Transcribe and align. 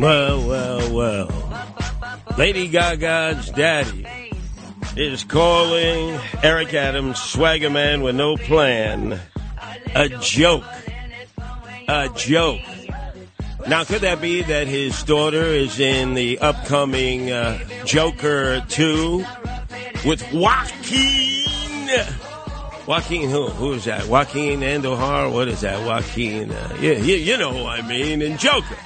Well, 0.00 0.48
well, 0.48 0.94
well. 0.94 1.64
Lady 2.38 2.68
Gaga's 2.68 3.50
daddy 3.50 4.06
is 4.96 5.24
calling 5.24 6.18
Eric 6.42 6.72
Adams, 6.72 7.20
swagger 7.20 7.68
man 7.68 8.00
with 8.00 8.16
no 8.16 8.38
plan, 8.38 9.20
a 9.94 10.08
joke. 10.08 10.64
A 11.86 12.08
joke. 12.16 12.62
Now, 13.68 13.84
could 13.84 14.00
that 14.00 14.22
be 14.22 14.40
that 14.40 14.66
his 14.66 15.02
daughter 15.02 15.44
is 15.44 15.78
in 15.78 16.14
the 16.14 16.38
upcoming 16.38 17.30
uh, 17.30 17.58
Joker 17.84 18.64
2 18.70 19.22
with 20.06 20.32
Joaquin? 20.32 21.90
Joaquin 22.86 23.28
who? 23.28 23.48
Who 23.48 23.74
is 23.74 23.84
that? 23.84 24.06
Joaquin 24.06 24.60
Andujar? 24.60 25.30
What 25.30 25.48
is 25.48 25.60
that? 25.60 25.86
Joaquin, 25.86 26.50
uh, 26.52 26.78
yeah, 26.80 26.92
you, 26.92 27.16
you 27.16 27.36
know 27.36 27.52
who 27.52 27.66
I 27.66 27.82
mean. 27.82 28.22
And 28.22 28.38
Joker. 28.38 28.78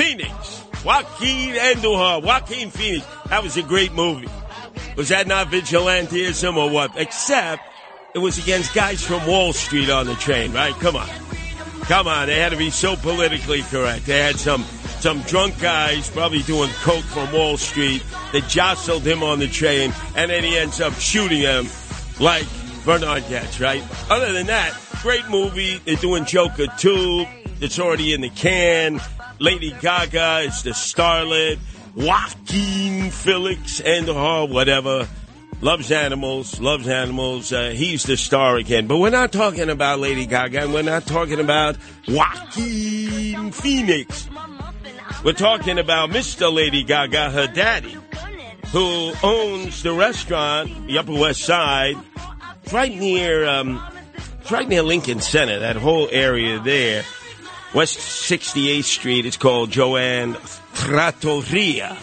Phoenix. 0.00 0.64
Joaquin 0.82 1.56
Andujar. 1.56 2.22
Joaquin 2.22 2.70
Phoenix. 2.70 3.06
That 3.28 3.42
was 3.42 3.58
a 3.58 3.62
great 3.62 3.92
movie. 3.92 4.30
Was 4.96 5.10
that 5.10 5.26
not 5.26 5.48
vigilantism 5.48 6.56
or 6.56 6.70
what? 6.70 6.92
Except 6.96 7.62
it 8.14 8.18
was 8.18 8.38
against 8.38 8.74
guys 8.74 9.04
from 9.04 9.26
Wall 9.26 9.52
Street 9.52 9.90
on 9.90 10.06
the 10.06 10.14
train, 10.14 10.54
right? 10.54 10.72
Come 10.76 10.96
on. 10.96 11.08
Come 11.82 12.08
on. 12.08 12.28
They 12.28 12.40
had 12.40 12.48
to 12.52 12.56
be 12.56 12.70
so 12.70 12.96
politically 12.96 13.60
correct. 13.60 14.06
They 14.06 14.18
had 14.20 14.36
some 14.36 14.62
some 15.00 15.20
drunk 15.22 15.60
guys 15.60 16.08
probably 16.08 16.42
doing 16.42 16.70
coke 16.82 17.04
from 17.04 17.30
Wall 17.30 17.58
Street 17.58 18.02
that 18.32 18.48
jostled 18.48 19.06
him 19.06 19.22
on 19.22 19.38
the 19.38 19.48
train 19.48 19.92
and 20.16 20.30
then 20.30 20.44
he 20.44 20.56
ends 20.56 20.80
up 20.80 20.94
shooting 20.94 21.42
them 21.42 21.66
like 22.18 22.46
Bernard 22.86 23.28
gets, 23.28 23.60
right? 23.60 23.84
Other 24.08 24.32
than 24.32 24.46
that, 24.46 24.74
great 25.02 25.28
movie. 25.28 25.76
They're 25.84 25.96
doing 25.96 26.24
Joker 26.24 26.68
2. 26.78 27.26
It's 27.60 27.78
already 27.78 28.14
in 28.14 28.22
the 28.22 28.30
can. 28.30 28.98
Lady 29.40 29.74
Gaga 29.80 30.40
is 30.40 30.62
the 30.62 30.70
starlet. 30.70 31.58
Joaquin 31.96 33.10
Felix 33.10 33.80
Andahar, 33.80 34.46
whatever. 34.50 35.08
Loves 35.62 35.90
animals, 35.90 36.60
loves 36.60 36.86
animals. 36.86 37.50
Uh, 37.50 37.70
he's 37.70 38.02
the 38.02 38.18
star 38.18 38.56
again. 38.56 38.86
But 38.86 38.98
we're 38.98 39.08
not 39.08 39.32
talking 39.32 39.70
about 39.70 39.98
Lady 39.98 40.26
Gaga, 40.26 40.64
and 40.64 40.74
we're 40.74 40.82
not 40.82 41.06
talking 41.06 41.40
about 41.40 41.78
Joaquin 42.06 43.50
Phoenix. 43.50 44.28
We're 45.24 45.32
talking 45.32 45.78
about 45.78 46.10
Mr. 46.10 46.52
Lady 46.52 46.82
Gaga, 46.82 47.30
her 47.30 47.46
daddy, 47.46 47.96
who 48.72 49.12
owns 49.22 49.82
the 49.82 49.92
restaurant, 49.94 50.86
the 50.86 50.98
Upper 50.98 51.12
West 51.12 51.44
Side, 51.44 51.96
right 52.72 52.94
near, 52.94 53.48
um, 53.48 53.82
right 54.50 54.68
near 54.68 54.82
Lincoln 54.82 55.20
Center, 55.20 55.60
that 55.60 55.76
whole 55.76 56.08
area 56.10 56.58
there. 56.58 57.04
West 57.72 57.98
68th 57.98 58.84
Street, 58.84 59.26
it's 59.26 59.36
called 59.36 59.70
Joanne 59.70 60.36
Trattoria. 60.74 61.96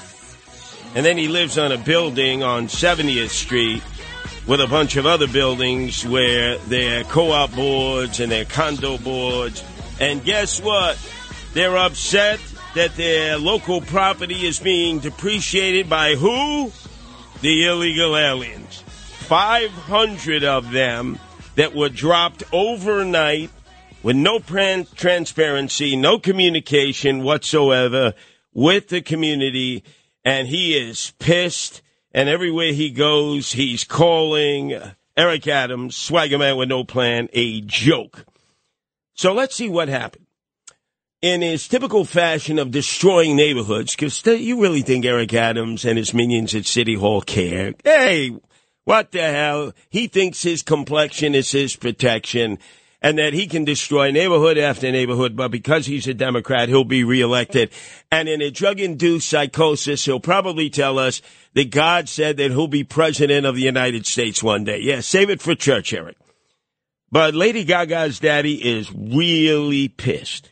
And 0.96 1.06
then 1.06 1.18
he 1.18 1.28
lives 1.28 1.58
on 1.58 1.74
a 1.74 1.78
building 1.78 2.42
on 2.42 2.68
70th 2.68 3.30
Street 3.30 3.84
with 4.48 4.62
a 4.62 4.68
bunch 4.68 4.96
of 4.96 5.06
other 5.06 5.28
buildings 5.28 6.08
where 6.08 6.58
they're 6.58 7.04
co-op 7.04 7.54
boards 7.54 8.22
and 8.22 8.32
they're 8.32 8.46
condo 8.46 8.98
boards. 8.98 9.62
And 10.00 10.24
guess 10.24 10.62
what? 10.62 10.98
They're 11.54 11.76
upset 11.76 12.40
that 12.76 12.96
their 12.96 13.38
local 13.38 13.82
property 13.82 14.46
is 14.46 14.60
being 14.60 15.00
depreciated 15.00 15.90
by 15.90 16.16
who? 16.16 16.72
The 17.42 17.68
illegal 17.68 18.16
aliens. 18.16 18.84
500 19.28 20.46
of 20.46 20.72
them 20.72 21.20
that 21.56 21.76
were 21.76 21.90
dropped 21.90 22.44
overnight 22.54 23.50
with 24.04 24.16
no 24.16 24.40
transparency, 24.40 25.96
no 25.96 26.20
communication 26.20 27.24
whatsoever 27.24 28.14
with 28.54 28.90
the 28.90 29.02
community. 29.02 29.84
And 30.24 30.48
he 30.48 30.78
is 30.78 31.14
pissed. 31.20 31.82
And 32.14 32.30
everywhere 32.30 32.74
he 32.74 32.90
goes, 32.90 33.52
he's 33.52 33.84
calling 33.84 34.80
Eric 35.16 35.48
Adams, 35.48 35.96
swagger 35.96 36.38
man 36.38 36.58
with 36.58 36.70
no 36.70 36.84
plan, 36.84 37.28
a 37.34 37.62
joke. 37.62 38.26
So 39.14 39.34
let's 39.34 39.56
see 39.56 39.70
what 39.70 39.90
happened. 39.90 40.26
In 41.22 41.42
his 41.42 41.68
typical 41.68 42.06
fashion 42.06 42.60
of 42.60 42.70
destroying 42.70 43.36
neighborhoods, 43.36 43.96
because 43.96 44.24
you 44.26 44.62
really 44.62 44.84
think 44.84 45.04
Eric 45.04 45.34
Adams 45.34 45.84
and 45.84 45.98
his 45.98 46.14
minions 46.14 46.54
at 46.54 46.68
City 46.68 46.94
Hall 46.94 47.22
care? 47.22 47.74
Hey, 47.84 48.38
what 48.84 49.12
the 49.12 49.24
hell? 49.24 49.74
He 49.90 50.08
thinks 50.08 50.44
his 50.44 50.62
complexion 50.62 51.34
is 51.34 51.52
his 51.52 51.76
protection 51.76 52.60
and 53.02 53.20
that 53.20 53.34
he 53.34 53.48
can 53.48 53.64
destroy 53.64 54.12
neighborhood 54.12 54.58
after 54.58 54.92
neighborhood, 54.92 55.36
but 55.36 55.50
because 55.50 55.86
he's 55.86 56.08
a 56.08 56.14
Democrat, 56.14 56.68
he'll 56.68 56.84
be 56.84 57.04
reelected. 57.04 57.70
And 58.12 58.28
in 58.28 58.42
a 58.42 58.50
drug 58.50 58.80
induced 58.80 59.30
psychosis, 59.30 60.06
he'll 60.06 60.20
probably 60.20 60.70
tell 60.70 60.98
us 60.98 61.22
that 61.54 61.70
God 61.70 62.10
said 62.10 62.38
that 62.38 62.52
he'll 62.52 62.68
be 62.68 62.84
president 62.84 63.46
of 63.46 63.56
the 63.56 63.62
United 63.62 64.06
States 64.06 64.42
one 64.42 64.64
day. 64.64 64.80
Yeah, 64.80 65.02
save 65.02 65.30
it 65.30 65.42
for 65.42 65.54
church, 65.54 65.94
Eric. 65.94 66.18
But 67.12 67.36
Lady 67.36 67.64
Gaga's 67.64 68.20
daddy 68.20 68.56
is 68.56 68.92
really 68.92 69.88
pissed. 69.88 70.52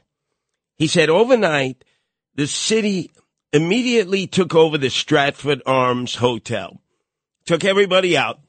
He 0.78 0.88
said 0.88 1.10
overnight, 1.10 1.84
the 2.36 2.48
city 2.48 3.12
immediately 3.52 4.28
took 4.28 4.54
over 4.54 4.78
the 4.78 4.90
Stratford 4.90 5.62
Arms 5.66 6.16
Hotel, 6.16 6.82
took 7.46 7.64
everybody 7.64 8.16
out, 8.18 8.40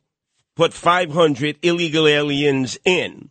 put 0.54 0.72
500 0.72 1.58
illegal 1.62 2.06
aliens 2.06 2.78
in. 2.84 3.30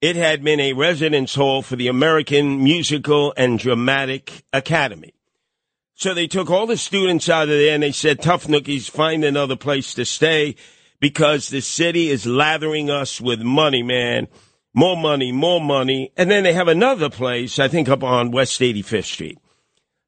It 0.00 0.14
had 0.14 0.44
been 0.44 0.60
a 0.60 0.74
residence 0.74 1.34
hall 1.34 1.60
for 1.60 1.74
the 1.74 1.88
American 1.88 2.62
Musical 2.62 3.34
and 3.36 3.58
Dramatic 3.58 4.44
Academy. 4.52 5.12
So 5.94 6.14
they 6.14 6.28
took 6.28 6.48
all 6.48 6.66
the 6.66 6.76
students 6.76 7.28
out 7.28 7.48
of 7.48 7.48
there 7.48 7.74
and 7.74 7.82
they 7.82 7.90
said, 7.90 8.22
tough 8.22 8.46
nookies, 8.46 8.88
find 8.88 9.24
another 9.24 9.56
place 9.56 9.94
to 9.94 10.04
stay 10.04 10.54
because 11.00 11.48
the 11.48 11.60
city 11.60 12.10
is 12.10 12.26
lathering 12.26 12.90
us 12.90 13.20
with 13.20 13.40
money, 13.40 13.82
man. 13.82 14.28
More 14.72 14.96
money, 14.96 15.32
more 15.32 15.60
money. 15.60 16.12
And 16.16 16.30
then 16.30 16.44
they 16.44 16.52
have 16.52 16.68
another 16.68 17.10
place, 17.10 17.58
I 17.58 17.66
think 17.66 17.88
up 17.88 18.04
on 18.04 18.30
West 18.30 18.60
85th 18.60 19.04
Street. 19.04 19.38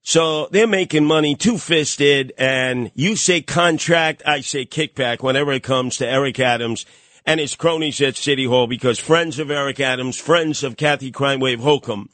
So 0.03 0.47
they're 0.53 0.69
making 0.69 1.05
money 1.05 1.35
two 1.35 1.59
fisted 1.59 2.33
and 2.39 2.93
you 2.95 3.17
say 3.17 3.43
contract, 3.43 4.23
I 4.25 4.43
say 4.43 4.67
kickback 4.67 5.21
whenever 5.21 5.51
it 5.53 5.65
comes 5.65 5.97
to 5.97 6.07
Eric 6.07 6.39
Adams 6.39 6.87
and 7.26 7.40
his 7.40 7.55
cronies 7.55 8.00
at 8.00 8.17
City 8.17 8.44
Hall 8.44 8.67
because 8.67 8.99
friends 8.99 9.38
of 9.38 9.50
Eric 9.50 9.81
Adams, 9.81 10.19
friends 10.19 10.62
of 10.62 10.76
Kathy 10.76 11.11
Crime 11.11 11.40
Wave 11.40 11.61
Hochul 11.61 12.06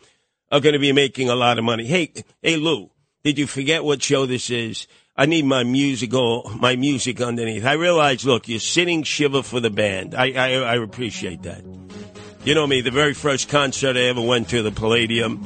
are 0.50 0.60
going 0.60 0.74
to 0.74 0.78
be 0.78 0.92
making 0.92 1.28
a 1.28 1.34
lot 1.34 1.58
of 1.58 1.64
money. 1.64 1.86
Hey, 1.86 2.12
hey 2.42 2.56
Lou, 2.56 2.90
did 3.24 3.38
you 3.38 3.46
forget 3.46 3.84
what 3.84 4.02
show 4.02 4.26
this 4.26 4.50
is? 4.50 4.86
I 5.16 5.26
need 5.26 5.46
my 5.46 5.64
musical, 5.64 6.50
my 6.60 6.76
music 6.76 7.20
underneath. 7.20 7.64
I 7.64 7.72
realize, 7.72 8.26
look, 8.26 8.48
you're 8.48 8.60
sitting 8.60 9.02
shiva 9.02 9.42
for 9.42 9.60
the 9.60 9.70
band. 9.70 10.14
I, 10.14 10.32
I, 10.32 10.52
I 10.54 10.74
appreciate 10.76 11.42
that. 11.44 11.62
You 12.44 12.54
know 12.54 12.66
me, 12.66 12.82
the 12.82 12.90
very 12.90 13.14
first 13.14 13.48
concert 13.48 13.96
I 13.96 14.02
ever 14.02 14.20
went 14.20 14.50
to, 14.50 14.62
the 14.62 14.70
Palladium, 14.70 15.44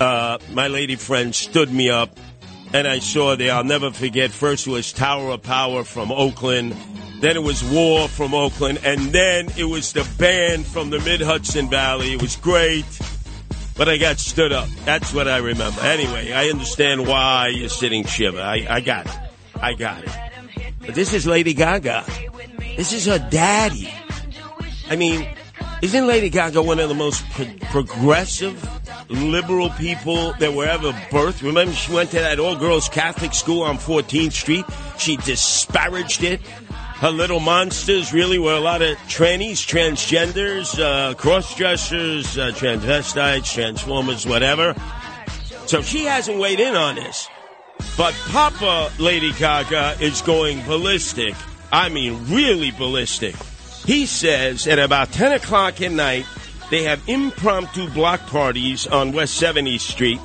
uh, 0.00 0.38
my 0.52 0.68
lady 0.68 0.96
friend 0.96 1.34
stood 1.34 1.70
me 1.72 1.90
up 1.90 2.18
and 2.72 2.88
I 2.88 3.00
saw 3.00 3.36
there, 3.36 3.52
I'll 3.52 3.64
never 3.64 3.90
forget, 3.90 4.30
first 4.30 4.66
was 4.66 4.92
Tower 4.92 5.32
of 5.32 5.42
Power 5.42 5.84
from 5.84 6.10
Oakland, 6.10 6.74
then 7.22 7.36
it 7.36 7.42
was 7.42 7.62
War 7.62 8.08
from 8.08 8.34
Oakland, 8.34 8.80
and 8.82 9.12
then 9.12 9.48
it 9.56 9.64
was 9.64 9.92
the 9.92 10.06
band 10.18 10.66
from 10.66 10.90
the 10.90 10.98
Mid 10.98 11.20
Hudson 11.20 11.70
Valley. 11.70 12.14
It 12.14 12.20
was 12.20 12.34
great, 12.34 12.84
but 13.76 13.88
I 13.88 13.96
got 13.96 14.18
stood 14.18 14.52
up. 14.52 14.68
That's 14.84 15.14
what 15.14 15.28
I 15.28 15.38
remember. 15.38 15.80
Anyway, 15.82 16.32
I 16.32 16.48
understand 16.48 17.06
why 17.06 17.48
you're 17.48 17.68
sitting 17.68 18.04
shiva. 18.04 18.42
I, 18.42 18.66
I 18.68 18.80
got 18.80 19.06
it. 19.06 19.12
I 19.54 19.74
got 19.74 20.02
it. 20.02 20.10
But 20.80 20.96
this 20.96 21.14
is 21.14 21.24
Lady 21.24 21.54
Gaga. 21.54 22.04
This 22.76 22.92
is 22.92 23.06
her 23.06 23.24
daddy. 23.30 23.88
I 24.90 24.96
mean, 24.96 25.24
isn't 25.80 26.06
Lady 26.08 26.28
Gaga 26.28 26.60
one 26.60 26.80
of 26.80 26.88
the 26.88 26.94
most 26.96 27.24
pro- 27.30 27.54
progressive, 27.70 28.68
liberal 29.08 29.70
people 29.70 30.32
that 30.40 30.52
were 30.52 30.66
ever 30.66 30.90
birthed? 31.10 31.42
Remember, 31.42 31.72
she 31.72 31.92
went 31.92 32.10
to 32.10 32.16
that 32.16 32.40
all 32.40 32.56
girls 32.56 32.88
Catholic 32.88 33.32
school 33.32 33.62
on 33.62 33.78
14th 33.78 34.32
Street. 34.32 34.64
She 34.98 35.16
disparaged 35.18 36.24
it. 36.24 36.40
Her 37.02 37.10
little 37.10 37.40
monsters 37.40 38.12
really 38.12 38.38
were 38.38 38.54
a 38.54 38.60
lot 38.60 38.80
of 38.80 38.96
trannies, 39.08 39.66
transgenders, 39.66 40.78
uh, 40.78 41.14
cross 41.14 41.52
dressers, 41.56 42.38
uh, 42.38 42.52
transvestites, 42.52 43.52
transformers, 43.52 44.24
whatever. 44.24 44.76
So 45.66 45.82
she 45.82 46.04
hasn't 46.04 46.38
weighed 46.38 46.60
in 46.60 46.76
on 46.76 46.94
this. 46.94 47.26
But 47.96 48.14
Papa 48.28 48.92
Lady 49.00 49.32
Gaga 49.32 49.96
is 50.00 50.22
going 50.22 50.62
ballistic. 50.62 51.34
I 51.72 51.88
mean, 51.88 52.32
really 52.32 52.70
ballistic. 52.70 53.34
He 53.84 54.06
says 54.06 54.68
at 54.68 54.78
about 54.78 55.10
10 55.10 55.32
o'clock 55.32 55.80
at 55.80 55.90
night, 55.90 56.24
they 56.70 56.84
have 56.84 57.02
impromptu 57.08 57.88
block 57.90 58.20
parties 58.28 58.86
on 58.86 59.10
West 59.10 59.42
70th 59.42 59.80
Street 59.80 60.20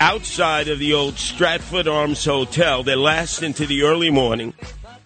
outside 0.00 0.68
of 0.68 0.78
the 0.80 0.92
old 0.92 1.14
Stratford 1.14 1.88
Arms 1.88 2.26
Hotel 2.26 2.82
that 2.82 2.98
last 2.98 3.42
into 3.42 3.64
the 3.64 3.84
early 3.84 4.10
morning. 4.10 4.52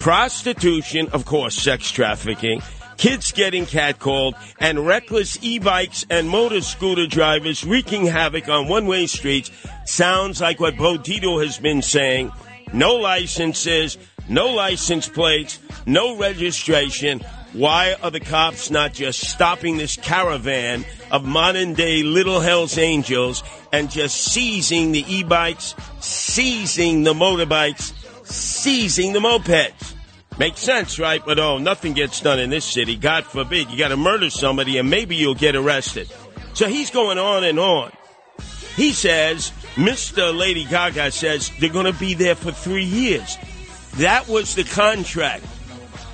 Prostitution, 0.05 1.09
of 1.15 1.25
course, 1.25 1.55
sex 1.55 1.91
trafficking, 1.91 2.61
kids 2.99 3.33
getting 3.33 3.65
catcalled, 3.65 4.35
and 4.61 4.87
reckless 4.87 5.39
e-bikes 5.43 6.05
and 6.11 6.29
motor 6.29 6.61
scooter 6.61 7.07
drivers 7.07 7.65
wreaking 7.65 8.05
havoc 8.05 8.47
on 8.51 8.69
one-way 8.69 9.07
streets. 9.07 9.51
Sounds 9.87 10.43
like 10.43 10.61
what 10.61 10.77
Bo 10.77 10.99
Dietl 10.99 11.43
has 11.43 11.57
been 11.57 11.81
saying. 11.81 12.31
No 12.75 12.97
licenses, 12.97 13.97
no 14.29 14.49
license 14.49 15.09
plates, 15.09 15.59
no 15.87 16.19
registration. 16.19 17.21
Why 17.55 17.97
are 18.03 18.11
the 18.11 18.21
cops 18.21 18.71
not 18.71 18.93
just 18.93 19.27
stopping 19.27 19.79
this 19.79 19.97
caravan 19.97 20.85
of 21.13 21.25
modern 21.25 21.73
day 21.73 22.03
little 22.03 22.41
Hell's 22.41 22.77
Angels 22.77 23.43
and 23.73 23.91
just 23.91 24.17
seizing 24.17 24.93
the 24.93 25.07
e 25.09 25.23
bikes, 25.23 25.75
seizing 26.01 27.05
the 27.05 27.15
motorbikes, 27.15 27.95
seizing 28.25 29.13
the 29.13 29.21
mopeds? 29.21 29.95
Makes 30.39 30.61
sense, 30.61 30.99
right? 30.99 31.25
But 31.25 31.39
oh, 31.39 31.59
nothing 31.59 31.93
gets 31.93 32.21
done 32.21 32.41
in 32.41 32.51
this 32.51 32.65
city. 32.65 32.97
God 32.97 33.25
forbid. 33.25 33.71
You 33.71 33.79
got 33.79 33.89
to 33.89 33.97
murder 33.97 34.31
somebody 34.31 34.79
and 34.79 34.91
maybe 34.91 35.15
you'll 35.15 35.35
get 35.35 35.55
arrested. 35.55 36.11
So 36.55 36.67
he's 36.67 36.91
going 36.91 37.19
on 37.19 37.45
and 37.45 37.59
on. 37.59 37.93
He 38.77 38.93
says, 38.93 39.53
Mr. 39.77 40.37
Lady 40.37 40.65
Gaga 40.65 41.13
says 41.13 41.51
they're 41.61 41.71
going 41.71 41.93
to 41.93 41.99
be 41.99 42.15
there 42.15 42.35
for 42.35 42.51
three 42.51 42.85
years. 42.85 43.39
That 43.97 44.29
was 44.29 44.57
the 44.57 44.65
contract. 44.65 45.45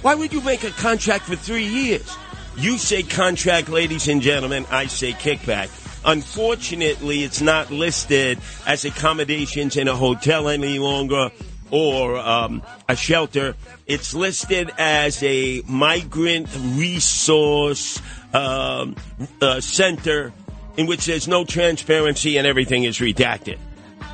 Why 0.03 0.15
would 0.15 0.33
you 0.33 0.43
make 0.43 0.65
a 0.65 0.71
contract 0.71 1.25
for 1.25 1.37
three 1.37 1.65
years? 1.65 2.15
You 2.57 2.77
say 2.77 3.03
contract, 3.03 3.71
ladies 3.71 4.09
and 4.09 4.21
gentlemen. 4.21 4.67
I 4.71 4.87
say 4.87 5.13
kickback. 5.13 5.71
Unfortunately, 6.05 7.23
it's 7.23 7.41
not 7.41 7.71
listed 7.71 8.39
as 8.67 8.85
accommodations 8.85 9.77
in 9.77 9.89
a 9.89 9.97
hotel 9.97 10.49
any 10.49 10.79
longer 10.79 11.31
or 11.71 12.17
um, 12.19 12.63
a 12.89 12.97
shelter. 12.97 13.55
It's 13.87 14.15
listed 14.15 14.71
as 14.79 15.23
a 15.23 15.63
migrant 15.67 16.49
resource 16.75 18.01
um, 18.33 18.97
uh, 19.41 19.61
center 19.61 20.33
in 20.77 20.87
which 20.87 21.07
there's 21.07 21.29
no 21.29 21.45
transparency 21.45 22.37
and 22.37 22.47
everything 22.47 22.85
is 22.85 22.99
redacted. 22.99 23.59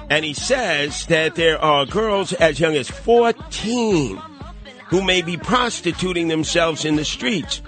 And 0.08 0.24
he 0.24 0.34
says 0.34 1.06
that 1.06 1.34
there 1.34 1.60
are 1.60 1.84
girls 1.84 2.32
as 2.32 2.60
young 2.60 2.76
as 2.76 2.88
14 2.88 4.20
who 4.86 5.02
may 5.02 5.22
be 5.22 5.36
prostituting 5.36 6.28
themselves 6.28 6.84
in 6.84 6.96
the 6.96 7.04
streets. 7.04 7.60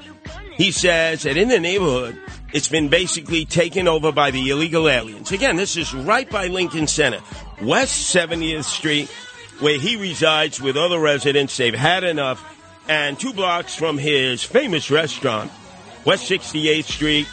He 0.55 0.71
says 0.71 1.23
that 1.23 1.37
in 1.37 1.49
the 1.49 1.59
neighborhood, 1.59 2.19
it's 2.53 2.69
been 2.69 2.89
basically 2.89 3.45
taken 3.45 3.89
over 3.89 4.13
by 4.13 4.31
the 4.31 4.51
illegal 4.51 4.89
aliens. 4.89 5.33
Again, 5.33 5.57
this 5.57 5.77
is 5.77 5.93
right 5.93 6.29
by 6.31 6.47
Lincoln 6.47 6.87
Center, 6.87 7.21
West 7.61 8.15
70th 8.15 8.65
Street, 8.65 9.11
where 9.61 9.79
he 9.79 9.97
resides 9.97 10.61
with 10.61 10.77
other 10.77 10.99
residents. 10.99 11.57
They've 11.57 11.75
had 11.75 12.05
enough. 12.05 12.45
And 12.89 13.19
two 13.19 13.33
blocks 13.33 13.75
from 13.75 13.99
his 13.99 14.43
famous 14.43 14.91
restaurant, 14.91 15.53
West 16.07 16.31
68th 16.31 16.85
Street, 16.85 17.29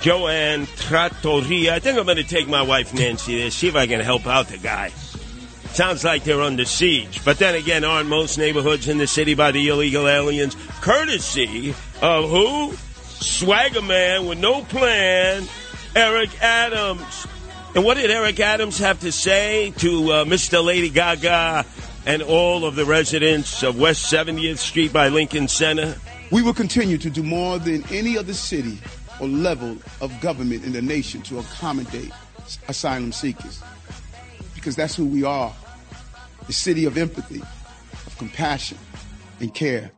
Joanne 0.00 0.66
Trattoria. 0.76 1.74
I 1.74 1.78
think 1.78 1.98
I'm 1.98 2.04
going 2.04 2.18
to 2.18 2.24
take 2.24 2.46
my 2.46 2.62
wife 2.62 2.92
Nancy 2.92 3.38
there, 3.38 3.50
see 3.50 3.68
if 3.68 3.76
I 3.76 3.86
can 3.86 4.00
help 4.00 4.26
out 4.26 4.48
the 4.48 4.58
guy. 4.58 4.90
Sounds 5.70 6.04
like 6.04 6.24
they're 6.24 6.42
under 6.42 6.64
siege. 6.64 7.24
But 7.24 7.38
then 7.38 7.54
again, 7.54 7.84
aren't 7.84 8.08
most 8.08 8.38
neighborhoods 8.38 8.88
in 8.88 8.98
the 8.98 9.06
city 9.06 9.34
by 9.34 9.50
the 9.50 9.68
illegal 9.68 10.08
aliens 10.08 10.56
courtesy 10.80 11.74
of 12.02 12.30
who? 12.30 12.74
Swagger 13.20 13.82
man 13.82 14.26
with 14.26 14.38
no 14.38 14.62
plan, 14.62 15.44
Eric 15.96 16.30
Adams. 16.42 17.26
And 17.74 17.84
what 17.84 17.98
did 17.98 18.10
Eric 18.10 18.40
Adams 18.40 18.78
have 18.78 19.00
to 19.00 19.12
say 19.12 19.72
to 19.78 20.12
uh, 20.12 20.24
Mr. 20.24 20.64
Lady 20.64 20.88
Gaga 20.88 21.66
and 22.06 22.22
all 22.22 22.64
of 22.64 22.74
the 22.74 22.84
residents 22.84 23.62
of 23.62 23.78
West 23.78 24.12
70th 24.12 24.58
Street 24.58 24.92
by 24.92 25.08
Lincoln 25.08 25.48
Center? 25.48 25.96
We 26.30 26.42
will 26.42 26.54
continue 26.54 26.98
to 26.98 27.10
do 27.10 27.22
more 27.22 27.58
than 27.58 27.84
any 27.90 28.16
other 28.16 28.32
city 28.32 28.78
or 29.20 29.28
level 29.28 29.76
of 30.00 30.18
government 30.20 30.64
in 30.64 30.72
the 30.72 30.82
nation 30.82 31.22
to 31.22 31.38
accommodate 31.38 32.10
asylum 32.68 33.12
seekers. 33.12 33.62
Because 34.54 34.74
that's 34.74 34.96
who 34.96 35.06
we 35.06 35.24
are 35.24 35.54
the 36.46 36.52
city 36.54 36.86
of 36.86 36.96
empathy, 36.96 37.42
of 38.06 38.16
compassion, 38.16 38.78
and 39.38 39.54
care. 39.54 39.92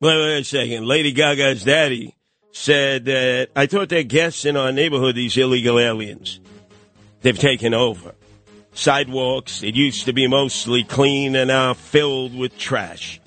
Wait, 0.00 0.16
wait 0.16 0.40
a 0.40 0.44
second. 0.44 0.86
Lady 0.86 1.12
Gaga's 1.12 1.64
daddy 1.64 2.14
said 2.52 3.06
that 3.06 3.48
I 3.56 3.66
thought 3.66 3.88
they're 3.88 4.02
guests 4.02 4.44
in 4.44 4.56
our 4.58 4.70
neighborhood, 4.70 5.14
these 5.14 5.36
illegal 5.38 5.78
aliens. 5.78 6.40
They've 7.22 7.38
taken 7.38 7.72
over. 7.72 8.14
Sidewalks, 8.74 9.62
it 9.62 9.74
used 9.74 10.06
to 10.06 10.12
be 10.12 10.26
mostly 10.26 10.82
clean 10.82 11.36
and 11.36 11.48
now 11.48 11.74
filled 11.74 12.36
with 12.36 12.56
trash. 12.58 13.20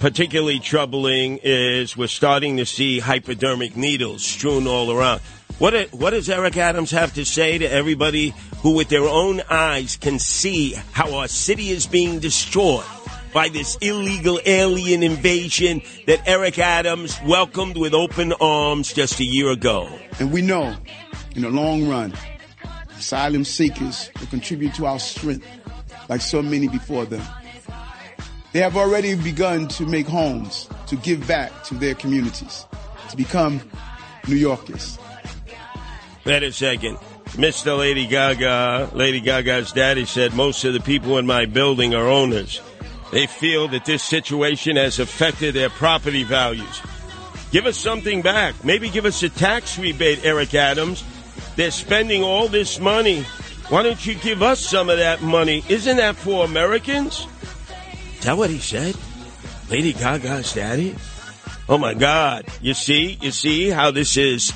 Particularly 0.00 0.58
troubling 0.58 1.38
is 1.42 1.96
we're 1.96 2.08
starting 2.08 2.58
to 2.58 2.66
see 2.66 2.98
hypodermic 2.98 3.76
needles 3.76 4.24
strewn 4.24 4.66
all 4.66 4.92
around. 4.92 5.22
What, 5.58 5.90
what 5.94 6.10
does 6.10 6.28
Eric 6.28 6.58
Adams 6.58 6.90
have 6.90 7.14
to 7.14 7.24
say 7.24 7.56
to 7.56 7.64
everybody 7.64 8.34
who, 8.58 8.74
with 8.74 8.90
their 8.90 9.04
own 9.04 9.40
eyes, 9.48 9.96
can 9.96 10.18
see 10.18 10.74
how 10.92 11.14
our 11.14 11.28
city 11.28 11.70
is 11.70 11.86
being 11.86 12.18
destroyed 12.18 12.84
by 13.32 13.48
this 13.48 13.76
illegal 13.80 14.38
alien 14.44 15.02
invasion 15.02 15.80
that 16.06 16.20
Eric 16.26 16.58
Adams 16.58 17.18
welcomed 17.24 17.78
with 17.78 17.94
open 17.94 18.34
arms 18.34 18.92
just 18.92 19.20
a 19.20 19.24
year 19.24 19.50
ago? 19.50 19.88
And 20.18 20.30
we 20.30 20.42
know, 20.42 20.76
in 21.34 21.42
the 21.42 21.50
long 21.50 21.88
run, 21.88 22.12
asylum 22.98 23.44
seekers 23.44 24.10
will 24.18 24.26
contribute 24.26 24.74
to 24.74 24.86
our 24.86 24.98
strength 24.98 25.46
like 26.08 26.20
so 26.20 26.42
many 26.42 26.68
before 26.68 27.04
them. 27.04 27.22
They 28.52 28.60
have 28.60 28.76
already 28.76 29.14
begun 29.14 29.68
to 29.68 29.84
make 29.84 30.06
homes, 30.06 30.68
to 30.86 30.96
give 30.96 31.26
back 31.26 31.64
to 31.64 31.74
their 31.74 31.94
communities, 31.94 32.64
to 33.10 33.16
become 33.16 33.60
New 34.26 34.36
Yorkers. 34.36 34.98
Wait 36.24 36.42
a 36.42 36.52
second. 36.52 36.96
Mr. 37.36 37.76
Lady 37.76 38.06
Gaga, 38.06 38.90
Lady 38.94 39.20
Gaga's 39.20 39.72
daddy 39.72 40.06
said 40.06 40.32
most 40.32 40.64
of 40.64 40.72
the 40.72 40.80
people 40.80 41.18
in 41.18 41.26
my 41.26 41.44
building 41.44 41.94
are 41.94 42.08
owners. 42.08 42.62
They 43.12 43.26
feel 43.26 43.68
that 43.68 43.84
this 43.84 44.02
situation 44.02 44.76
has 44.76 44.98
affected 44.98 45.54
their 45.54 45.68
property 45.68 46.22
values. 46.22 46.80
Give 47.52 47.66
us 47.66 47.76
something 47.76 48.22
back. 48.22 48.64
Maybe 48.64 48.88
give 48.90 49.04
us 49.04 49.22
a 49.22 49.28
tax 49.28 49.78
rebate, 49.78 50.24
Eric 50.24 50.54
Adams. 50.54 51.04
They're 51.56 51.70
spending 51.70 52.22
all 52.22 52.48
this 52.48 52.78
money. 52.78 53.22
Why 53.68 53.82
don't 53.82 54.04
you 54.06 54.14
give 54.14 54.42
us 54.42 54.60
some 54.60 54.88
of 54.88 54.98
that 54.98 55.22
money? 55.22 55.64
Isn't 55.68 55.96
that 55.96 56.16
for 56.16 56.44
Americans? 56.44 57.26
Is 58.18 58.24
that 58.24 58.36
what 58.36 58.50
he 58.50 58.58
said? 58.58 58.96
Lady 59.68 59.92
Gaga's 59.92 60.52
daddy? 60.52 60.94
Oh 61.68 61.78
my 61.78 61.94
God. 61.94 62.46
You 62.60 62.74
see, 62.74 63.18
you 63.20 63.32
see 63.32 63.70
how 63.70 63.90
this 63.90 64.16
is 64.16 64.52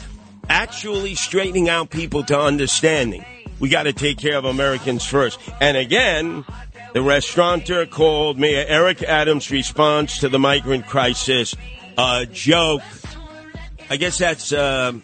actually 0.49 1.17
straightening 1.17 1.69
out 1.69 1.91
people 1.91 2.23
to 2.25 2.39
understanding. 2.39 3.25
We 3.59 3.69
got 3.69 3.83
to 3.85 3.93
take 3.93 4.19
care 4.19 4.39
of 4.39 4.45
Americans 4.45 5.05
first. 5.05 5.41
And 5.61 5.77
again, 5.77 6.45
The 6.93 7.03
restaurateur 7.03 7.87
called 7.87 8.37
Mayor 8.37 8.65
Eric 8.67 9.05
Adams' 9.05 9.49
response 9.53 10.19
to 10.19 10.29
the 10.29 10.41
migrant 10.41 10.87
crisis 10.89 11.55
a 11.97 12.27
joke. 12.27 12.83
I 13.89 13.97
guess 13.97 14.19
that's 14.19 14.53
uh, 14.53 14.95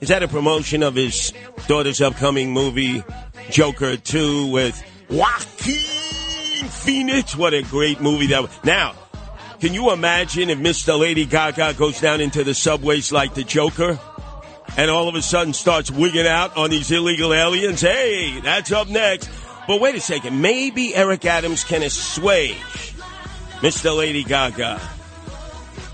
is 0.00 0.08
that 0.08 0.22
a 0.22 0.28
promotion 0.28 0.82
of 0.82 0.94
his 0.94 1.32
daughter's 1.66 2.00
upcoming 2.00 2.52
movie 2.52 3.04
Joker 3.50 3.96
2 3.96 4.46
with 4.50 4.82
Joaquin 5.10 6.68
Phoenix? 6.68 7.36
What 7.36 7.54
a 7.54 7.62
great 7.62 8.00
movie 8.00 8.28
that 8.28 8.42
was. 8.42 8.50
Now, 8.64 8.94
can 9.60 9.74
you 9.74 9.92
imagine 9.92 10.48
if 10.48 10.58
Mr. 10.58 10.98
Lady 10.98 11.26
Gaga 11.26 11.74
goes 11.74 12.00
down 12.00 12.20
into 12.20 12.44
the 12.44 12.54
subways 12.54 13.12
like 13.12 13.34
the 13.34 13.44
Joker? 13.44 13.98
And 14.76 14.90
all 14.90 15.08
of 15.08 15.14
a 15.16 15.22
sudden 15.22 15.52
starts 15.52 15.90
wigging 15.90 16.26
out 16.26 16.56
on 16.56 16.70
these 16.70 16.90
illegal 16.90 17.34
aliens? 17.34 17.80
Hey, 17.80 18.40
that's 18.40 18.72
up 18.72 18.88
next. 18.88 19.28
But 19.66 19.80
wait 19.80 19.96
a 19.96 20.00
second. 20.00 20.40
Maybe 20.40 20.94
Eric 20.94 21.24
Adams 21.26 21.64
can 21.64 21.82
assuage 21.82 22.94
Mr. 23.60 23.94
Lady 23.96 24.24
Gaga. 24.24 24.80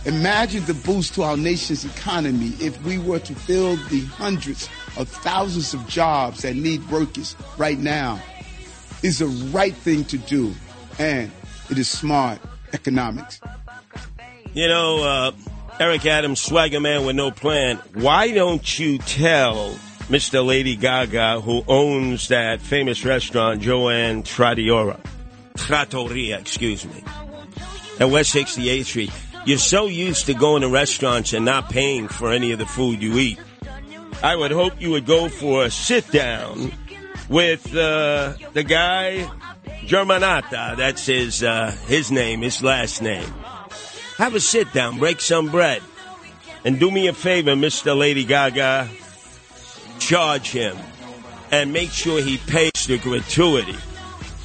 Imagine 0.07 0.65
the 0.67 0.75
boost 0.75 1.15
to 1.15 1.25
our 1.25 1.37
nation's 1.37 1.85
economy 1.85 2.53
if 2.61 2.81
we 2.85 2.97
were 2.97 3.19
to 3.19 3.35
fill 3.35 3.75
the 3.89 4.03
hundreds 4.03 4.69
of 4.97 5.09
thousands 5.09 5.75
of 5.75 5.85
jobs 5.89 6.43
that 6.43 6.55
need 6.55 6.89
workers 6.91 7.35
right 7.59 7.79
now. 7.79 8.21
It's 9.03 9.19
the 9.19 9.27
right 9.27 9.75
thing 9.75 10.05
to 10.05 10.19
do, 10.19 10.55
and 11.01 11.33
it 11.71 11.79
is 11.79 11.89
smart 11.89 12.39
economics. 12.73 13.41
You 14.55 14.69
know, 14.69 15.03
uh, 15.03 15.33
Eric 15.81 16.07
Adams, 16.07 16.41
swagger 16.41 16.79
man 16.79 17.05
with 17.05 17.17
no 17.17 17.33
plan. 17.33 17.79
Why 17.95 18.31
don't 18.31 18.79
you 18.79 18.99
tell 18.99 19.73
Mr. 20.09 20.47
Lady 20.47 20.77
Gaga, 20.77 21.41
who 21.41 21.65
owns 21.67 22.29
that 22.29 22.61
famous 22.61 23.05
restaurant, 23.05 23.61
Joanne 23.61 24.23
Tradiora, 24.23 25.01
Trattoria, 25.57 26.39
excuse 26.39 26.87
me, 26.87 27.03
at 27.99 28.09
West 28.09 28.33
68th 28.33 28.85
Street? 28.85 29.13
You're 29.47 29.59
so 29.59 29.87
used 29.87 30.27
to 30.27 30.35
going 30.35 30.63
to 30.63 30.69
restaurants 30.69 31.33
and 31.33 31.45
not 31.45 31.71
paying 31.71 32.09
for 32.09 32.33
any 32.33 32.51
of 32.51 32.59
the 32.59 32.67
food 32.67 33.01
you 33.01 33.17
eat. 33.17 33.39
I 34.21 34.35
would 34.35 34.51
hope 34.51 34.81
you 34.81 34.91
would 34.91 35.07
go 35.07 35.29
for 35.29 35.65
a 35.65 35.71
sit 35.71 36.11
down 36.11 36.73
with 37.29 37.75
uh, 37.77 38.35
the 38.55 38.65
guy 38.65 39.31
Germanotta. 39.85 40.77
That's 40.77 41.07
his 41.07 41.45
uh, 41.45 41.71
his 41.87 42.11
name, 42.11 42.43
his 42.43 42.61
last 42.61 43.01
name. 43.03 43.33
Have 44.19 44.35
a 44.35 44.41
sit 44.41 44.73
down, 44.73 44.99
break 44.99 45.21
some 45.21 45.49
bread, 45.49 45.81
and 46.65 46.81
do 46.81 46.91
me 46.91 47.07
a 47.07 47.13
favor, 47.13 47.55
Mister 47.55 47.95
Lady 47.95 48.25
Gaga. 48.25 48.89
Charge 50.01 50.51
him 50.51 50.77
and 51.53 51.73
make 51.73 51.91
sure 51.91 52.21
he 52.21 52.39
pays 52.39 52.87
the 52.89 52.99
gratuity 52.99 53.77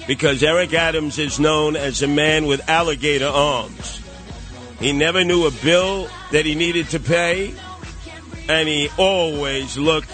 because 0.05 0.43
Eric 0.43 0.73
Adams 0.75 1.17
is 1.17 1.39
known 1.39 1.75
as 1.75 2.03
a 2.03 2.07
man 2.07 2.45
with 2.45 2.69
alligator 2.69 3.27
arms. 3.27 4.00
He 4.81 4.93
never 4.93 5.23
knew 5.23 5.45
a 5.45 5.51
bill 5.51 6.09
that 6.31 6.43
he 6.43 6.55
needed 6.55 6.89
to 6.89 6.99
pay, 6.99 7.53
and 8.49 8.67
he 8.67 8.89
always 8.97 9.77
looked 9.77 10.11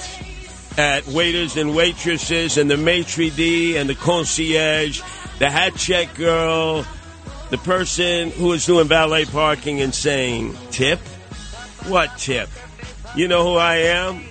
at 0.78 1.08
waiters 1.08 1.56
and 1.56 1.74
waitresses 1.74 2.58
and 2.58 2.70
the 2.70 2.76
maitre 2.76 3.30
d' 3.30 3.78
and 3.78 3.90
the 3.90 3.96
concierge, 3.96 5.02
the 5.40 5.50
hat 5.50 5.76
check 5.76 6.14
girl, 6.16 6.86
the 7.50 7.58
person 7.60 8.30
who 8.32 8.48
was 8.48 8.66
doing 8.66 8.90
valet 8.90 9.24
parking 9.24 9.80
and 9.82 9.96
saying, 9.96 10.56
tip? 10.70 11.00
What 11.88 12.18
tip? 12.18 12.50
You 13.16 13.30
know 13.30 13.44
who 13.44 13.56
I 13.56 13.76
am? 13.78 14.22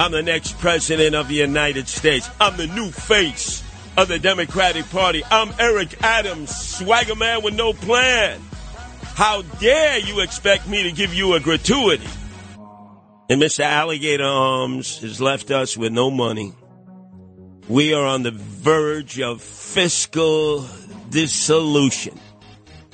I'm 0.00 0.10
the 0.10 0.22
next 0.22 0.58
president 0.58 1.14
of 1.14 1.28
the 1.28 1.36
United 1.36 1.86
States. 1.86 2.28
I'm 2.40 2.56
the 2.56 2.66
new 2.66 2.90
face 2.90 3.62
of 3.96 4.08
the 4.08 4.18
Democratic 4.18 4.90
Party. 4.90 5.22
I'm 5.30 5.54
Eric 5.58 6.02
Adams, 6.02 6.54
swagger 6.54 7.14
man 7.14 7.42
with 7.42 7.54
no 7.54 7.72
plan. 7.72 8.40
How 9.18 9.42
dare 9.42 9.98
you 9.98 10.20
expect 10.20 10.68
me 10.68 10.84
to 10.84 10.92
give 10.92 11.12
you 11.12 11.34
a 11.34 11.40
gratuity? 11.40 12.06
And 13.28 13.42
Mr. 13.42 13.64
Alligator 13.64 14.22
Arms 14.22 14.98
has 14.98 15.20
left 15.20 15.50
us 15.50 15.76
with 15.76 15.90
no 15.90 16.08
money. 16.08 16.52
We 17.68 17.94
are 17.94 18.06
on 18.06 18.22
the 18.22 18.30
verge 18.30 19.20
of 19.20 19.42
fiscal 19.42 20.68
dissolution. 21.10 22.16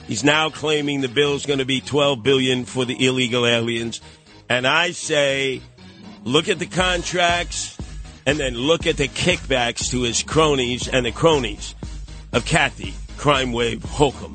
He's 0.07 0.25
now 0.25 0.49
claiming 0.49 1.03
the 1.03 1.09
bill 1.09 1.35
is 1.35 1.45
going 1.45 1.59
to 1.59 1.67
be 1.67 1.83
12 1.83 2.23
billion 2.23 2.65
for 2.65 2.87
the 2.87 3.07
illegal 3.07 3.45
aliens. 3.45 4.01
And 4.49 4.67
I 4.67 4.93
say, 4.93 5.61
look 6.23 6.49
at 6.49 6.59
the 6.59 6.65
contracts 6.65 7.77
and 8.25 8.39
then 8.39 8.55
look 8.55 8.87
at 8.87 8.97
the 8.97 9.09
kickbacks 9.09 9.91
to 9.91 10.05
his 10.05 10.23
cronies 10.23 10.89
and 10.89 11.05
the 11.05 11.13
cronies 11.13 11.75
of 12.33 12.47
Kathy, 12.47 12.95
Crime 13.19 13.53
Wave 13.53 13.81
Hochul. 13.81 14.35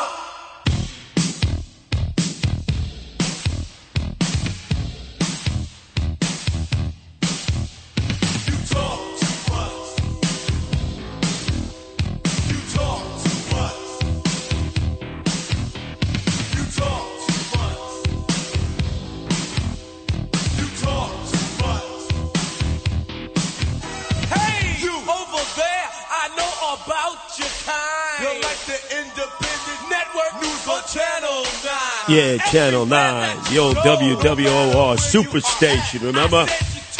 Channel 32.51 32.85
9, 32.85 33.37
the 33.49 33.59
old 33.59 33.77
WWOR 33.77 34.97
Superstation, 34.97 36.01
remember? 36.01 36.45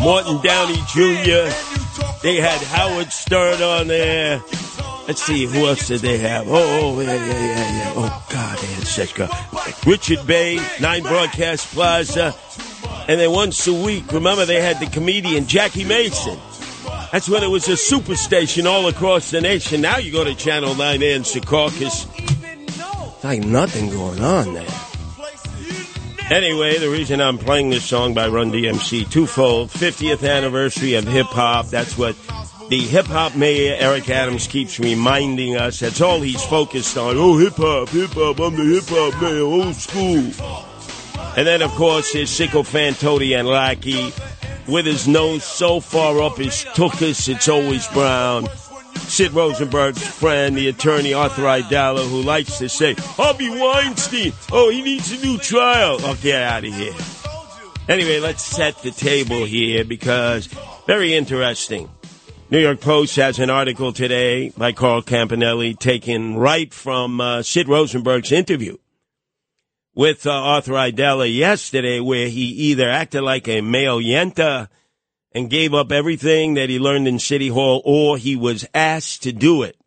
Morton 0.01 0.41
Downey 0.41 0.77
Jr., 0.87 1.51
they 2.23 2.37
had 2.37 2.61
Howard 2.61 3.11
Stern 3.11 3.61
on 3.61 3.87
there. 3.87 4.41
Let's 5.09 5.21
see, 5.21 5.45
who 5.47 5.67
else 5.67 5.89
did 5.89 5.99
they 5.99 6.19
have? 6.19 6.47
Oh, 6.47 6.53
oh 6.95 7.01
yeah, 7.01 7.15
yeah, 7.15 7.25
yeah, 7.25 7.77
yeah. 7.77 7.93
Oh, 7.97 8.27
God, 8.29 8.57
they 8.59 8.67
had 8.67 8.87
such 8.87 9.13
good. 9.13 9.29
Richard 9.85 10.25
Bey, 10.25 10.57
Nine 10.79 11.03
Broadcast 11.03 11.67
Plaza. 11.73 12.33
And 13.09 13.19
then 13.19 13.31
once 13.31 13.67
a 13.67 13.73
week, 13.73 14.09
remember, 14.13 14.45
they 14.45 14.61
had 14.61 14.79
the 14.79 14.85
comedian 14.85 15.47
Jackie 15.47 15.83
Mason. 15.83 16.39
That's 17.11 17.27
when 17.27 17.43
it 17.43 17.49
was 17.49 17.67
a 17.67 17.73
superstation 17.73 18.67
all 18.67 18.87
across 18.87 19.31
the 19.31 19.41
nation. 19.41 19.81
Now 19.81 19.97
you 19.97 20.13
go 20.13 20.23
to 20.23 20.33
Channel 20.33 20.75
9 20.75 20.99
there 21.01 21.17
in 21.17 21.23
Secaucus. 21.23 22.07
Like 23.21 23.43
nothing 23.43 23.89
going 23.89 24.23
on 24.23 24.53
there. 24.53 24.90
Anyway, 26.31 26.77
the 26.77 26.89
reason 26.89 27.19
I'm 27.19 27.37
playing 27.37 27.71
this 27.71 27.83
song 27.83 28.13
by 28.13 28.29
Run 28.29 28.53
DMC 28.53 29.11
twofold 29.11 29.69
50th 29.69 30.25
anniversary 30.25 30.93
of 30.93 31.05
hip 31.05 31.25
hop. 31.25 31.67
That's 31.67 31.97
what 31.97 32.15
the 32.69 32.79
hip 32.79 33.07
hop 33.07 33.35
mayor 33.35 33.75
Eric 33.77 34.09
Adams 34.09 34.47
keeps 34.47 34.79
reminding 34.79 35.57
us. 35.57 35.81
That's 35.81 35.99
all 35.99 36.21
he's 36.21 36.41
focused 36.41 36.97
on. 36.97 37.17
Oh, 37.17 37.37
hip 37.37 37.55
hop, 37.57 37.89
hip 37.89 38.11
hop. 38.11 38.39
I'm 38.39 38.55
the 38.55 38.63
hip 38.63 38.85
hop 38.87 39.21
mayor, 39.21 39.41
old 39.41 39.75
school. 39.75 40.23
And 41.35 41.45
then, 41.45 41.61
of 41.61 41.71
course, 41.71 42.13
his 42.13 42.29
sycophant 42.29 43.01
Tony 43.01 43.33
and 43.33 43.45
Lackey 43.45 44.13
with 44.69 44.85
his 44.85 45.09
nose 45.09 45.43
so 45.43 45.81
far 45.81 46.21
up 46.21 46.37
his 46.37 46.63
tuchus, 46.73 47.27
it's 47.27 47.49
always 47.49 47.85
brown. 47.89 48.47
Sid 49.07 49.33
Rosenberg's 49.33 50.05
friend, 50.05 50.55
the 50.55 50.69
attorney 50.69 51.13
Arthur 51.13 51.43
Aidala, 51.43 52.09
who 52.09 52.21
likes 52.21 52.57
to 52.59 52.69
say, 52.69 52.95
Harvey 52.97 53.49
Weinstein, 53.49 54.33
oh, 54.51 54.69
he 54.69 54.81
needs 54.81 55.11
a 55.11 55.25
new 55.25 55.37
trial. 55.37 55.97
Oh, 55.99 56.17
get 56.21 56.41
out 56.41 56.63
of 56.63 56.73
here. 56.73 56.93
Anyway, 57.89 58.19
let's 58.19 58.43
set 58.43 58.77
the 58.83 58.91
table 58.91 59.43
here 59.43 59.83
because 59.83 60.47
very 60.87 61.13
interesting. 61.13 61.89
New 62.49 62.59
York 62.59 62.81
Post 62.81 63.15
has 63.15 63.39
an 63.39 63.49
article 63.49 63.93
today 63.93 64.49
by 64.49 64.71
Carl 64.71 65.01
Campanile 65.01 65.73
taken 65.77 66.35
right 66.35 66.73
from 66.73 67.21
uh, 67.21 67.41
Sid 67.43 67.67
Rosenberg's 67.67 68.31
interview 68.31 68.77
with 69.95 70.25
uh, 70.25 70.31
Arthur 70.31 70.73
Aidala 70.73 71.33
yesterday, 71.33 71.99
where 71.99 72.27
he 72.27 72.43
either 72.43 72.89
acted 72.89 73.21
like 73.21 73.47
a 73.47 73.61
male 73.61 73.99
yenta 73.99 74.69
and 75.33 75.49
gave 75.49 75.73
up 75.73 75.91
everything 75.91 76.55
that 76.55 76.69
he 76.69 76.79
learned 76.79 77.07
in 77.07 77.19
City 77.19 77.47
Hall, 77.47 77.81
or 77.85 78.17
he 78.17 78.35
was 78.35 78.65
asked 78.73 79.23
to 79.23 79.31
do 79.31 79.63
it 79.63 79.77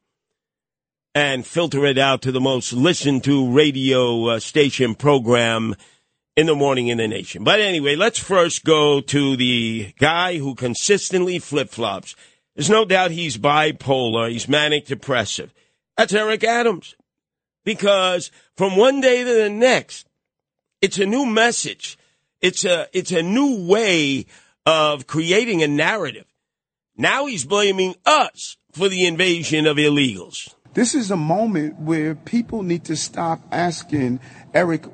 and 1.14 1.46
filter 1.46 1.86
it 1.86 1.98
out 1.98 2.22
to 2.22 2.32
the 2.32 2.40
most 2.40 2.72
listened 2.72 3.22
to 3.24 3.50
radio 3.50 4.26
uh, 4.26 4.40
station 4.40 4.94
program 4.94 5.74
in 6.36 6.46
the 6.46 6.54
morning 6.54 6.88
in 6.88 6.98
the 6.98 7.06
nation. 7.06 7.44
But 7.44 7.60
anyway, 7.60 7.94
let's 7.94 8.18
first 8.18 8.64
go 8.64 9.00
to 9.00 9.36
the 9.36 9.92
guy 9.98 10.38
who 10.38 10.54
consistently 10.54 11.38
flip 11.38 11.70
flops. 11.70 12.16
There's 12.56 12.70
no 12.70 12.84
doubt 12.84 13.12
he's 13.12 13.38
bipolar. 13.38 14.30
He's 14.30 14.48
manic 14.48 14.86
depressive. 14.86 15.52
That's 15.96 16.12
Eric 16.12 16.42
Adams. 16.42 16.96
Because 17.64 18.30
from 18.56 18.76
one 18.76 19.00
day 19.00 19.22
to 19.22 19.34
the 19.34 19.50
next, 19.50 20.06
it's 20.80 20.98
a 20.98 21.06
new 21.06 21.24
message. 21.24 21.96
It's 22.40 22.64
a, 22.64 22.88
it's 22.92 23.12
a 23.12 23.22
new 23.22 23.66
way 23.66 24.26
of 24.66 25.06
creating 25.06 25.62
a 25.62 25.68
narrative. 25.68 26.26
Now 26.97 27.26
he's 27.26 27.44
blaming 27.44 27.94
us 28.06 28.56
for 28.73 28.88
the 28.88 29.06
invasion 29.06 29.66
of 29.66 29.76
illegals. 29.76 30.54
This 30.75 30.94
is 30.94 31.11
a 31.11 31.16
moment 31.16 31.78
where 31.78 32.14
people 32.14 32.62
need 32.62 32.85
to 32.87 32.97
stop 32.97 33.40
asking 33.52 34.21
Eric, 34.52 34.87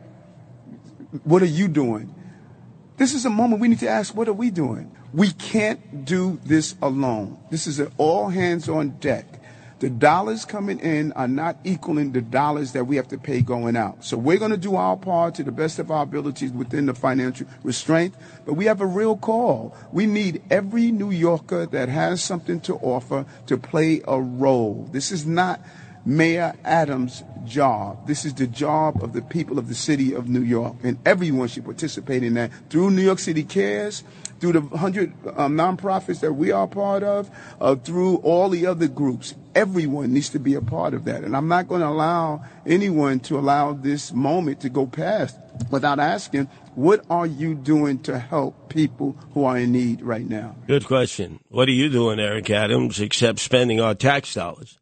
what 1.24 1.42
are 1.42 1.46
you 1.46 1.68
doing? 1.68 2.14
This 2.96 3.14
is 3.14 3.24
a 3.24 3.30
moment 3.30 3.60
we 3.60 3.68
need 3.68 3.78
to 3.80 3.88
ask, 3.88 4.14
what 4.14 4.28
are 4.28 4.34
we 4.34 4.50
doing? 4.50 4.94
We 5.12 5.30
can't 5.32 6.04
do 6.04 6.38
this 6.44 6.74
alone. 6.82 7.38
This 7.50 7.66
is 7.66 7.80
an 7.80 7.90
all 7.96 8.28
hands 8.28 8.68
on 8.68 8.90
deck. 8.98 9.39
The 9.80 9.88
dollars 9.88 10.44
coming 10.44 10.78
in 10.78 11.12
are 11.12 11.26
not 11.26 11.56
equaling 11.64 12.12
the 12.12 12.20
dollars 12.20 12.72
that 12.72 12.84
we 12.84 12.96
have 12.96 13.08
to 13.08 13.16
pay 13.16 13.40
going 13.40 13.76
out. 13.76 14.04
So 14.04 14.18
we're 14.18 14.36
going 14.36 14.50
to 14.50 14.58
do 14.58 14.76
our 14.76 14.94
part 14.94 15.36
to 15.36 15.42
the 15.42 15.52
best 15.52 15.78
of 15.78 15.90
our 15.90 16.02
abilities 16.02 16.52
within 16.52 16.84
the 16.84 16.92
financial 16.92 17.46
restraint, 17.62 18.14
but 18.44 18.54
we 18.54 18.66
have 18.66 18.82
a 18.82 18.86
real 18.86 19.16
call. 19.16 19.74
We 19.90 20.04
need 20.04 20.42
every 20.50 20.90
New 20.90 21.10
Yorker 21.10 21.64
that 21.64 21.88
has 21.88 22.22
something 22.22 22.60
to 22.60 22.74
offer 22.76 23.24
to 23.46 23.56
play 23.56 24.02
a 24.06 24.20
role. 24.20 24.86
This 24.92 25.10
is 25.10 25.24
not 25.24 25.62
Mayor 26.04 26.52
Adams' 26.62 27.22
job. 27.46 28.06
This 28.06 28.26
is 28.26 28.34
the 28.34 28.46
job 28.46 29.02
of 29.02 29.14
the 29.14 29.22
people 29.22 29.58
of 29.58 29.68
the 29.68 29.74
city 29.74 30.12
of 30.12 30.28
New 30.28 30.42
York, 30.42 30.76
and 30.82 30.98
everyone 31.06 31.48
should 31.48 31.64
participate 31.64 32.22
in 32.22 32.34
that 32.34 32.50
through 32.68 32.90
New 32.90 33.02
York 33.02 33.18
City 33.18 33.44
Cares, 33.44 34.04
through 34.40 34.52
the 34.52 34.60
100 34.60 35.12
um, 35.36 35.56
nonprofits 35.56 36.20
that 36.20 36.32
we 36.32 36.50
are 36.50 36.66
part 36.66 37.02
of, 37.02 37.30
uh, 37.60 37.76
through 37.76 38.16
all 38.16 38.48
the 38.48 38.66
other 38.66 38.88
groups. 38.88 39.34
Everyone 39.54 40.12
needs 40.12 40.30
to 40.30 40.38
be 40.38 40.54
a 40.54 40.62
part 40.62 40.94
of 40.94 41.04
that. 41.04 41.22
And 41.22 41.36
I'm 41.36 41.48
not 41.48 41.68
going 41.68 41.82
to 41.82 41.88
allow 41.88 42.44
anyone 42.66 43.20
to 43.20 43.38
allow 43.38 43.74
this 43.74 44.12
moment 44.12 44.60
to 44.60 44.70
go 44.70 44.86
past 44.86 45.38
without 45.70 45.98
asking, 45.98 46.46
what 46.74 47.04
are 47.10 47.26
you 47.26 47.54
doing 47.54 47.98
to 48.00 48.18
help 48.18 48.70
people 48.70 49.16
who 49.34 49.44
are 49.44 49.58
in 49.58 49.72
need 49.72 50.02
right 50.02 50.26
now? 50.26 50.56
Good 50.66 50.86
question. 50.86 51.40
What 51.48 51.68
are 51.68 51.72
you 51.72 51.90
doing, 51.90 52.18
Eric 52.18 52.48
Adams, 52.48 53.00
except 53.00 53.40
spending 53.40 53.80
our 53.80 53.94
tax 53.94 54.34
dollars? 54.34 54.78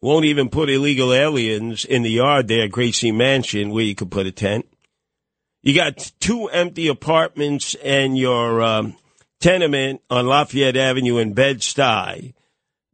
Won't 0.00 0.26
even 0.26 0.48
put 0.48 0.70
illegal 0.70 1.12
aliens 1.12 1.84
in 1.84 2.02
the 2.02 2.10
yard 2.10 2.48
there, 2.48 2.64
at 2.64 2.70
Gracie 2.70 3.12
Mansion, 3.12 3.70
where 3.70 3.82
you 3.82 3.94
could 3.94 4.10
put 4.10 4.26
a 4.26 4.32
tent. 4.32 4.66
You 5.66 5.74
got 5.74 6.12
two 6.20 6.46
empty 6.46 6.86
apartments 6.86 7.74
and 7.82 8.16
your 8.16 8.62
um, 8.62 8.94
tenement 9.40 10.00
on 10.08 10.28
Lafayette 10.28 10.76
Avenue 10.76 11.18
in 11.18 11.32
Bed-Stuy. 11.32 12.34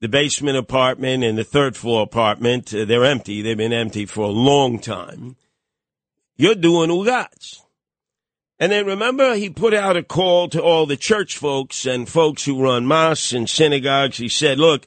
The 0.01 0.09
basement 0.09 0.57
apartment 0.57 1.23
and 1.23 1.37
the 1.37 1.45
third 1.45 1.77
floor 1.77 2.03
apartment, 2.03 2.73
uh, 2.73 2.87
they're 2.87 3.05
empty. 3.05 3.43
They've 3.43 3.59
been 3.59 3.75
empty 3.75 4.07
for 4.07 4.23
a 4.23 4.29
long 4.29 4.79
time. 4.79 5.37
You're 6.39 6.55
doing 6.55 6.89
ugats. 6.89 7.61
And 8.59 8.73
then 8.73 8.87
remember, 8.87 9.35
he 9.35 9.51
put 9.51 9.75
out 9.75 9.99
a 9.99 10.03
call 10.03 10.49
to 10.49 10.63
all 10.63 10.87
the 10.87 10.97
church 10.97 11.37
folks 11.37 11.85
and 11.85 12.09
folks 12.09 12.47
who 12.47 12.65
run 12.65 12.87
mosques 12.87 13.35
and 13.35 13.51
synagogues. 13.51 14.17
He 14.17 14.31
said, 14.31 14.59
look, 14.59 14.87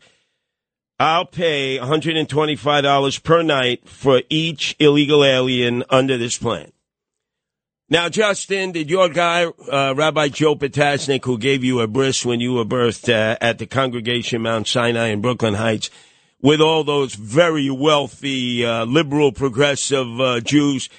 I'll 0.98 1.26
pay 1.26 1.78
$125 1.78 3.24
per 3.24 3.44
night 3.44 3.88
for 3.88 4.24
each 4.32 4.76
illegal 4.80 5.24
alien 5.24 5.84
under 5.92 6.18
this 6.18 6.40
plan. 6.40 6.72
Now, 7.88 8.10
Justin, 8.10 8.72
did 8.72 8.90
your 8.90 9.10
guy, 9.10 9.46
uh, 9.46 9.94
Rabbi 9.96 10.30
Joe 10.30 10.56
Potasnik, 10.56 11.24
who 11.24 11.38
gave 11.38 11.64
you 11.64 11.82
a 11.82 11.88
bris 11.88 12.26
when 12.26 12.40
you 12.40 12.54
were 12.54 12.66
birthed 12.66 13.10
uh, 13.10 13.38
at 13.40 13.60
the 13.60 13.68
congregation 13.68 14.42
Mount 14.42 14.68
Sinai 14.68 15.10
in 15.10 15.22
Brooklyn 15.22 15.54
Heights, 15.54 15.92
with 16.42 16.62
all 16.62 16.84
those 16.84 17.14
very 17.14 17.70
wealthy, 17.70 18.66
uh, 18.66 18.86
liberal, 18.86 19.32
progressive 19.32 20.20
uh, 20.20 20.40
Jews, 20.40 20.90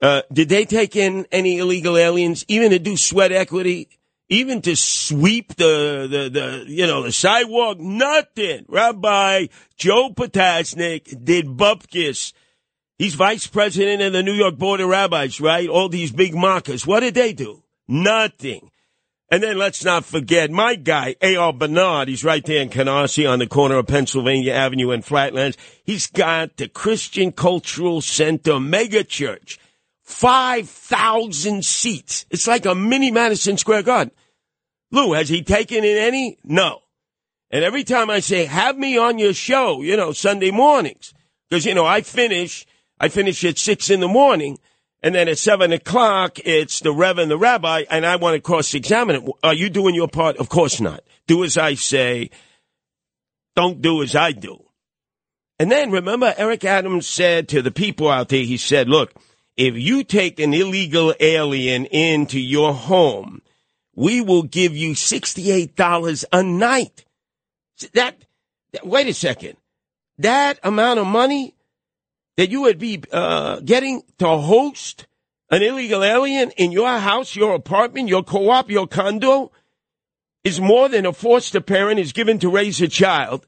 uh, 0.00 0.22
did 0.32 0.48
they 0.48 0.64
take 0.64 0.96
in 0.96 1.26
any 1.30 1.58
illegal 1.58 1.98
aliens, 1.98 2.46
even 2.48 2.70
to 2.70 2.78
do 2.78 2.96
sweat 2.96 3.30
equity, 3.30 3.90
even 4.30 4.62
to 4.62 4.74
sweep 4.74 5.56
the, 5.56 6.08
the, 6.10 6.30
the 6.30 6.64
you 6.66 6.86
know, 6.86 7.02
the 7.02 7.12
sidewalk? 7.12 7.78
Nothing. 7.78 8.64
Rabbi 8.68 9.48
Joe 9.76 10.08
Potasnik 10.14 11.22
did 11.22 11.44
bupkis 11.44 12.32
He's 12.98 13.14
vice 13.14 13.46
president 13.46 14.02
of 14.02 14.12
the 14.12 14.22
New 14.22 14.32
York 14.32 14.58
Board 14.58 14.80
of 14.80 14.88
Rabbis, 14.88 15.40
right? 15.40 15.68
All 15.68 15.88
these 15.88 16.12
big 16.12 16.34
mockers. 16.34 16.86
What 16.86 17.00
did 17.00 17.14
they 17.14 17.32
do? 17.32 17.62
Nothing. 17.88 18.70
And 19.30 19.42
then 19.42 19.56
let's 19.56 19.82
not 19.82 20.04
forget 20.04 20.50
my 20.50 20.74
guy, 20.74 21.16
A.R. 21.22 21.54
Bernard. 21.54 22.08
He's 22.08 22.22
right 22.22 22.44
there 22.44 22.60
in 22.60 22.68
Canarsie 22.68 23.28
on 23.28 23.38
the 23.38 23.46
corner 23.46 23.76
of 23.76 23.86
Pennsylvania 23.86 24.52
Avenue 24.52 24.90
and 24.90 25.02
Flatlands. 25.02 25.56
He's 25.84 26.06
got 26.06 26.58
the 26.58 26.68
Christian 26.68 27.32
Cultural 27.32 28.02
Center 28.02 28.60
mega 28.60 29.02
church. 29.02 29.58
5,000 30.02 31.64
seats. 31.64 32.26
It's 32.30 32.46
like 32.46 32.66
a 32.66 32.74
mini 32.74 33.10
Madison 33.10 33.56
Square 33.56 33.84
Garden. 33.84 34.12
Lou, 34.90 35.14
has 35.14 35.30
he 35.30 35.42
taken 35.42 35.82
in 35.82 35.96
any? 35.96 36.36
No. 36.44 36.80
And 37.50 37.64
every 37.64 37.84
time 37.84 38.10
I 38.10 38.20
say, 38.20 38.44
have 38.44 38.76
me 38.76 38.98
on 38.98 39.18
your 39.18 39.32
show, 39.32 39.80
you 39.80 39.96
know, 39.96 40.12
Sunday 40.12 40.50
mornings, 40.50 41.14
because, 41.48 41.64
you 41.64 41.74
know, 41.74 41.86
I 41.86 42.02
finish 42.02 42.66
I 43.02 43.08
finish 43.08 43.44
at 43.44 43.58
six 43.58 43.90
in 43.90 43.98
the 43.98 44.06
morning, 44.06 44.60
and 45.02 45.12
then 45.12 45.28
at 45.28 45.36
seven 45.36 45.72
o'clock, 45.72 46.38
it's 46.44 46.78
the 46.78 46.92
Rev 46.92 47.18
and 47.18 47.28
the 47.28 47.36
Rabbi, 47.36 47.82
and 47.90 48.06
I 48.06 48.14
want 48.14 48.36
to 48.36 48.40
cross 48.40 48.74
examine 48.74 49.16
it. 49.16 49.30
Are 49.42 49.52
you 49.52 49.68
doing 49.68 49.96
your 49.96 50.06
part? 50.06 50.36
Of 50.36 50.48
course 50.48 50.80
not. 50.80 51.02
Do 51.26 51.42
as 51.42 51.58
I 51.58 51.74
say. 51.74 52.30
Don't 53.56 53.82
do 53.82 54.02
as 54.04 54.14
I 54.14 54.30
do. 54.30 54.64
And 55.58 55.70
then 55.70 55.90
remember, 55.90 56.32
Eric 56.36 56.64
Adams 56.64 57.08
said 57.08 57.48
to 57.48 57.60
the 57.60 57.72
people 57.72 58.08
out 58.08 58.28
there, 58.28 58.44
he 58.44 58.56
said, 58.56 58.88
look, 58.88 59.12
if 59.56 59.76
you 59.76 60.04
take 60.04 60.38
an 60.38 60.54
illegal 60.54 61.12
alien 61.18 61.86
into 61.86 62.40
your 62.40 62.72
home, 62.72 63.42
we 63.94 64.20
will 64.20 64.44
give 64.44 64.76
you 64.76 64.92
$68 64.92 66.24
a 66.32 66.42
night. 66.42 67.04
That, 67.94 68.24
wait 68.84 69.08
a 69.08 69.14
second. 69.14 69.56
That 70.18 70.58
amount 70.62 71.00
of 71.00 71.06
money 71.06 71.54
that 72.36 72.50
you 72.50 72.62
would 72.62 72.78
be 72.78 73.02
uh, 73.12 73.60
getting 73.60 74.02
to 74.18 74.28
host 74.28 75.06
an 75.50 75.62
illegal 75.62 76.02
alien 76.02 76.50
in 76.52 76.72
your 76.72 76.98
house, 76.98 77.36
your 77.36 77.54
apartment, 77.54 78.08
your 78.08 78.22
co-op, 78.22 78.70
your 78.70 78.86
condo 78.86 79.52
is 80.44 80.60
more 80.60 80.88
than 80.88 81.06
a 81.06 81.12
foster 81.12 81.60
parent 81.60 82.00
is 82.00 82.12
given 82.12 82.38
to 82.38 82.48
raise 82.48 82.80
a 82.80 82.88
child 82.88 83.46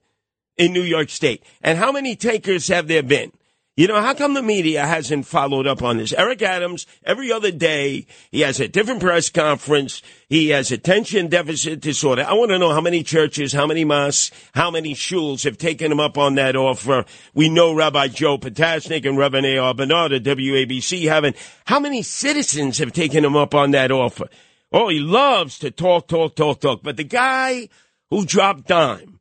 in 0.57 0.73
New 0.73 0.83
York 0.83 1.09
State. 1.09 1.43
And 1.63 1.79
how 1.79 1.91
many 1.93 2.15
takers 2.15 2.69
have 2.69 2.89
there 2.89 3.03
been? 3.03 3.33
You 3.77 3.89
know, 3.89 4.01
how 4.01 4.15
come 4.15 4.35
the 4.35 4.43
media 4.43 4.87
hasn't 4.87 5.27
followed 5.27 5.67
up 5.67 5.83
on 5.83 5.97
this? 5.97 6.13
Eric 6.13 6.43
Adams, 6.43 6.87
every 7.03 7.33
other 7.33 7.51
day, 7.51 8.07
he 8.31 8.43
has 8.43 8.61
a 8.61 8.69
different 8.69 9.01
press 9.01 9.29
conference. 9.29 10.01
He 10.29 10.51
has 10.51 10.71
attention 10.71 11.27
deficit 11.27 11.81
disorder. 11.81 12.23
I 12.23 12.35
want 12.35 12.53
to 12.53 12.59
know 12.61 12.73
how 12.73 12.81
many 12.81 13.03
churches, 13.03 13.53
how 13.53 13.67
many 13.67 13.85
mosques, 13.85 14.31
how 14.55 14.71
many 14.71 14.95
shuls 14.95 15.43
have 15.43 15.59
taken 15.59 15.91
him 15.91 15.99
up 15.99 16.17
on 16.17 16.37
that 16.37 16.55
offer. 16.55 17.05
We 17.35 17.49
know 17.49 17.75
Rabbi 17.75 18.09
Joe 18.09 18.39
Potasnik 18.39 19.09
and 19.09 19.19
Reverend 19.19 19.47
A.R. 19.47 19.75
Bernard 19.75 20.13
at 20.13 20.23
WABC 20.23 21.09
haven't. 21.09 21.35
How 21.65 21.81
many 21.81 22.03
citizens 22.03 22.79
have 22.79 22.93
taken 22.93 23.25
him 23.25 23.35
up 23.35 23.57
on 23.57 23.73
that 23.73 23.91
offer? 23.91 24.29
Oh, 24.71 24.89
he 24.89 25.01
loves 25.01 25.59
to 25.59 25.73
talk, 25.73 26.07
talk, 26.07 26.37
talk, 26.37 26.61
talk. 26.61 26.85
But 26.85 26.97
the 26.97 27.03
guy 27.03 27.69
who 28.11 28.25
dropped 28.25 28.69
dime 28.69 29.19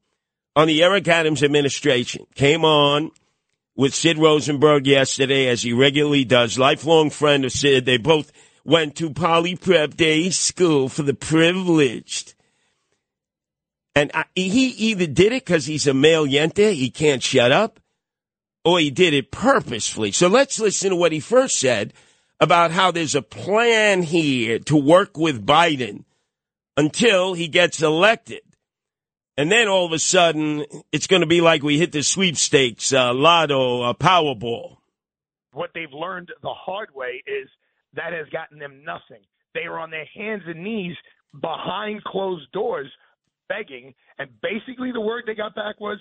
on 0.56 0.68
the 0.68 0.84
Eric 0.84 1.08
Adams 1.08 1.42
administration 1.42 2.28
came 2.36 2.64
on 2.64 3.10
with 3.76 3.96
Sid 3.96 4.18
Rosenberg 4.18 4.86
yesterday, 4.86 5.48
as 5.48 5.64
he 5.64 5.74
regularly 5.74 6.26
does. 6.26 6.60
Lifelong 6.60 7.10
friend 7.10 7.46
of 7.46 7.52
Sid. 7.52 7.86
They 7.86 7.98
both 7.98 8.32
went 8.64 8.96
to 8.98 9.10
Poly 9.10 9.56
Prep 9.56 9.96
Day 9.96 10.30
School 10.30 10.90
for 10.90 11.04
the 11.04 11.14
privileged. 11.14 12.34
And 13.96 14.12
I, 14.14 14.26
he 14.36 14.68
either 14.68 15.08
did 15.08 15.34
it 15.34 15.46
because 15.46 15.66
he's 15.66 15.88
a 15.88 15.94
male 15.94 16.26
yente, 16.26 16.74
he 16.74 16.90
can't 16.90 17.22
shut 17.22 17.52
up, 17.52 17.80
or 18.66 18.80
he 18.80 18.90
did 18.90 19.14
it 19.14 19.32
purposefully. 19.32 20.12
So 20.12 20.28
let's 20.28 20.60
listen 20.60 20.92
to 20.92 20.96
what 20.96 21.12
he 21.12 21.20
first 21.20 21.60
said 21.60 21.94
about 22.40 22.72
how 22.72 22.92
there's 22.92 23.16
a 23.16 23.22
plan 23.22 24.02
here 24.02 24.60
to 24.60 24.76
work 24.76 25.18
with 25.18 25.46
Biden 25.46 26.06
until 26.76 27.34
he 27.34 27.48
gets 27.48 27.82
elected. 27.82 28.42
And 29.38 29.52
then 29.52 29.68
all 29.68 29.86
of 29.86 29.92
a 29.92 30.00
sudden, 30.00 30.66
it's 30.92 31.08
going 31.08 31.22
to 31.22 31.28
be 31.28 31.42
like 31.42 31.64
we 31.64 31.80
hit 31.80 31.92
the 31.92 32.04
sweepstakes, 32.04 32.94
uh, 32.94 33.14
lotto, 33.14 33.82
uh, 33.82 33.94
Powerball. 33.94 34.78
What 35.54 35.72
they've 35.74 35.92
learned 35.92 36.30
the 36.42 36.54
hard 36.54 36.90
way 36.94 37.24
is 37.26 37.50
that 37.96 38.14
has 38.14 38.28
gotten 38.30 38.60
them 38.60 38.84
nothing. 38.86 39.24
They 39.54 39.62
are 39.62 39.80
on 39.80 39.92
their 39.92 40.06
hands 40.16 40.44
and 40.46 40.64
knees 40.64 40.96
behind 41.40 42.04
closed 42.04 42.52
doors 42.52 42.92
begging. 43.50 43.94
And 44.20 44.30
basically, 44.42 44.92
the 44.92 45.02
word 45.02 45.24
they 45.26 45.36
got 45.36 45.56
back 45.56 45.80
was 45.80 46.00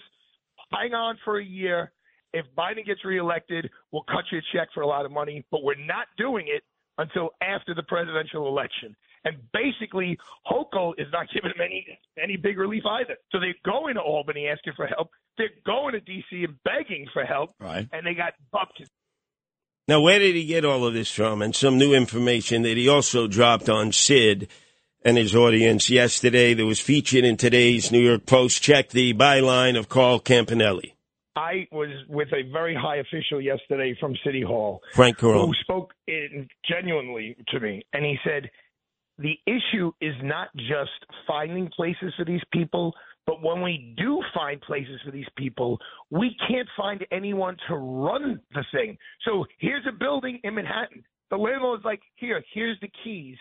hang 0.70 0.92
on 0.94 1.18
for 1.24 1.38
a 1.38 1.44
year. 1.44 1.92
If 2.32 2.46
Biden 2.56 2.84
gets 2.86 3.04
reelected, 3.04 3.68
we'll 3.90 4.04
cut 4.04 4.24
you 4.30 4.38
a 4.38 4.56
check 4.56 4.68
for 4.72 4.82
a 4.82 4.86
lot 4.86 5.04
of 5.04 5.12
money, 5.12 5.44
but 5.50 5.62
we're 5.62 5.74
not 5.74 6.06
doing 6.16 6.46
it 6.48 6.62
until 6.98 7.30
after 7.42 7.74
the 7.74 7.82
presidential 7.82 8.46
election. 8.46 8.96
And 9.24 9.37
basically, 9.52 10.18
Hochul 10.50 10.94
is 10.98 11.06
not 11.12 11.26
giving 11.32 11.50
them 11.56 11.64
any 11.64 11.98
any 12.20 12.37
big 12.37 12.58
relief 12.58 12.82
either. 12.85 13.16
So 13.30 13.38
they're 13.38 13.54
going 13.64 13.94
to 13.94 14.00
Albany 14.00 14.48
asking 14.48 14.72
for 14.74 14.87
help. 14.87 15.11
They're 15.38 15.50
going 15.64 15.92
to 15.92 16.00
D.C. 16.00 16.44
and 16.44 16.56
begging 16.64 17.06
for 17.12 17.24
help. 17.24 17.50
Right. 17.61 17.88
And 17.92 18.06
they 18.06 18.14
got 18.14 18.35
bumped. 18.50 18.82
Now, 19.88 20.00
where 20.00 20.18
did 20.18 20.35
he 20.35 20.44
get 20.44 20.64
all 20.64 20.85
of 20.87 20.94
this 20.94 21.11
from? 21.11 21.42
And 21.42 21.54
some 21.54 21.78
new 21.78 21.94
information 21.94 22.62
that 22.62 22.76
he 22.76 22.88
also 22.88 23.26
dropped 23.26 23.68
on 23.68 23.92
Sid 23.92 24.48
and 25.04 25.16
his 25.16 25.35
audience 25.35 25.90
yesterday 25.90 26.54
that 26.54 26.64
was 26.64 26.80
featured 26.80 27.24
in 27.24 27.37
today's 27.37 27.90
New 27.90 28.00
York 28.00 28.26
Post. 28.26 28.62
Check 28.62 28.90
the 28.90 29.12
byline 29.14 29.78
of 29.78 29.88
Carl 29.88 30.20
Campanile. 30.20 30.94
I 31.35 31.66
was 31.72 31.88
with 32.08 32.28
a 32.28 32.50
very 32.52 32.74
high 32.74 32.96
official 32.96 33.40
yesterday 33.40 33.96
from 33.98 34.14
City 34.24 34.42
Hall 34.42 34.80
Frank 34.92 35.18
Carone. 35.18 35.46
who 35.46 35.54
spoke 35.62 35.94
in 36.06 36.46
genuinely 36.68 37.37
to 37.48 37.58
me, 37.58 37.82
and 37.92 38.04
he 38.04 38.16
said 38.22 38.50
the 39.18 39.38
issue 39.46 39.92
is 40.01 40.14
not 40.22 40.48
just 40.57 40.90
finding 41.27 41.68
places 41.68 42.12
for 42.16 42.25
these 42.25 42.42
people, 42.53 42.94
but 43.27 43.42
when 43.42 43.62
we 43.62 43.94
do 43.96 44.20
find 44.35 44.61
places 44.61 45.01
for 45.05 45.11
these 45.11 45.27
people, 45.37 45.79
we 46.11 46.37
can't 46.48 46.68
find 46.77 47.07
anyone 47.12 47.57
to 47.68 47.77
run 47.77 48.40
the 48.55 48.64
thing. 48.72 48.96
So 49.25 49.44
here's 49.59 49.87
a 49.88 49.92
building 49.92 50.40
in 50.42 50.55
Manhattan. 50.55 51.05
The 51.31 51.37
landlord's 51.37 51.85
like, 51.85 52.01
here, 52.16 52.42
here's 52.53 52.79
the 52.81 52.90
keys. 53.05 53.37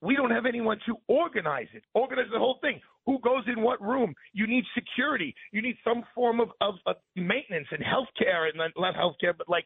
We 0.00 0.16
don't 0.16 0.30
have 0.30 0.46
anyone 0.46 0.78
to 0.86 0.96
organize 1.08 1.68
it, 1.74 1.82
organize 1.94 2.26
the 2.32 2.38
whole 2.38 2.58
thing. 2.60 2.80
Who 3.06 3.18
goes 3.20 3.44
in 3.46 3.62
what 3.62 3.80
room? 3.80 4.14
You 4.32 4.46
need 4.46 4.64
security. 4.74 5.34
You 5.52 5.62
need 5.62 5.76
some 5.84 6.02
form 6.14 6.40
of, 6.40 6.48
of, 6.60 6.74
of 6.86 6.96
maintenance 7.14 7.68
and 7.70 7.82
healthcare, 7.82 8.48
and 8.48 8.56
not- 8.56 8.94
healthcare, 8.94 9.36
but 9.36 9.48
like 9.48 9.64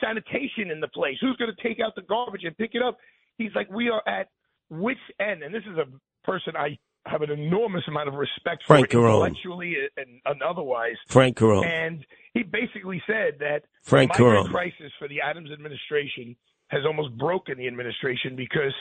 sanitation 0.00 0.70
in 0.70 0.80
the 0.80 0.88
place. 0.88 1.16
Who's 1.20 1.36
going 1.36 1.50
to 1.54 1.68
take 1.68 1.78
out 1.80 1.94
the 1.94 2.02
garbage 2.02 2.44
and 2.44 2.56
pick 2.56 2.70
it 2.74 2.82
up? 2.82 2.96
He's 3.38 3.54
like, 3.54 3.70
we 3.70 3.88
are 3.88 4.02
at 4.06 4.28
which 4.70 4.98
end, 5.20 5.42
and 5.42 5.54
this 5.54 5.62
is 5.70 5.78
a 5.78 5.86
person 6.26 6.54
I 6.56 6.78
have 7.06 7.22
an 7.22 7.30
enormous 7.30 7.84
amount 7.86 8.08
of 8.08 8.14
respect 8.14 8.62
for 8.62 8.74
Frank 8.74 8.92
intellectually 8.92 9.76
and, 9.96 10.20
and 10.24 10.42
otherwise. 10.42 10.96
Frank 11.06 11.36
Carone. 11.36 11.64
And 11.64 12.04
he 12.34 12.42
basically 12.42 13.02
said 13.06 13.38
that 13.38 13.62
Frank 13.82 14.12
the 14.16 14.22
migrant 14.22 14.48
Carone. 14.48 14.52
crisis 14.52 14.92
for 14.98 15.08
the 15.08 15.20
Adams 15.20 15.50
administration 15.52 16.36
has 16.68 16.82
almost 16.84 17.16
broken 17.16 17.58
the 17.58 17.68
administration 17.68 18.34
because 18.34 18.74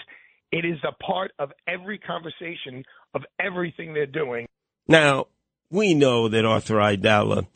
it 0.52 0.66
is 0.66 0.78
a 0.88 0.92
part 1.04 1.32
of 1.38 1.52
every 1.68 2.00
conversation 2.00 2.84
of 3.14 3.24
everything 3.40 3.94
they're 3.94 4.06
doing. 4.06 4.48
Now, 4.88 5.28
we 5.70 5.94
know 5.94 6.28
that 6.28 6.46
Arthur 6.46 6.76
Aidala 6.76 7.48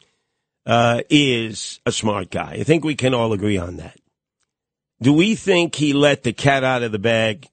uh, 0.66 1.02
is 1.10 1.80
a 1.86 1.92
smart 1.92 2.30
guy. 2.30 2.58
I 2.60 2.64
think 2.64 2.84
we 2.84 2.96
can 2.96 3.14
all 3.14 3.34
agree 3.34 3.58
on 3.58 3.78
that. 3.78 4.00
Do 5.02 5.14
we 5.14 5.36
think 5.36 5.76
he 5.76 5.94
let 5.94 6.24
the 6.24 6.34
cat 6.34 6.64
out 6.64 6.84
of 6.84 6.92
the 6.92 7.00
bag? 7.00 7.48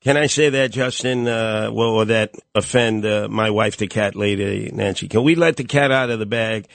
Can 0.00 0.16
I 0.16 0.26
say 0.26 0.48
that, 0.50 0.70
Justin? 0.70 1.26
Uh, 1.26 1.70
well, 1.72 1.88
or 1.88 2.04
that 2.04 2.34
offend 2.54 3.04
uh, 3.04 3.28
my 3.28 3.50
wife, 3.50 3.76
the 3.76 3.88
cat 3.88 4.14
lady, 4.14 4.70
Nancy? 4.72 5.08
Can 5.08 5.24
we 5.24 5.34
let 5.34 5.56
the 5.56 5.64
cat 5.64 5.90
out 5.90 6.10
of 6.10 6.20
the 6.20 6.26
bag? 6.26 6.68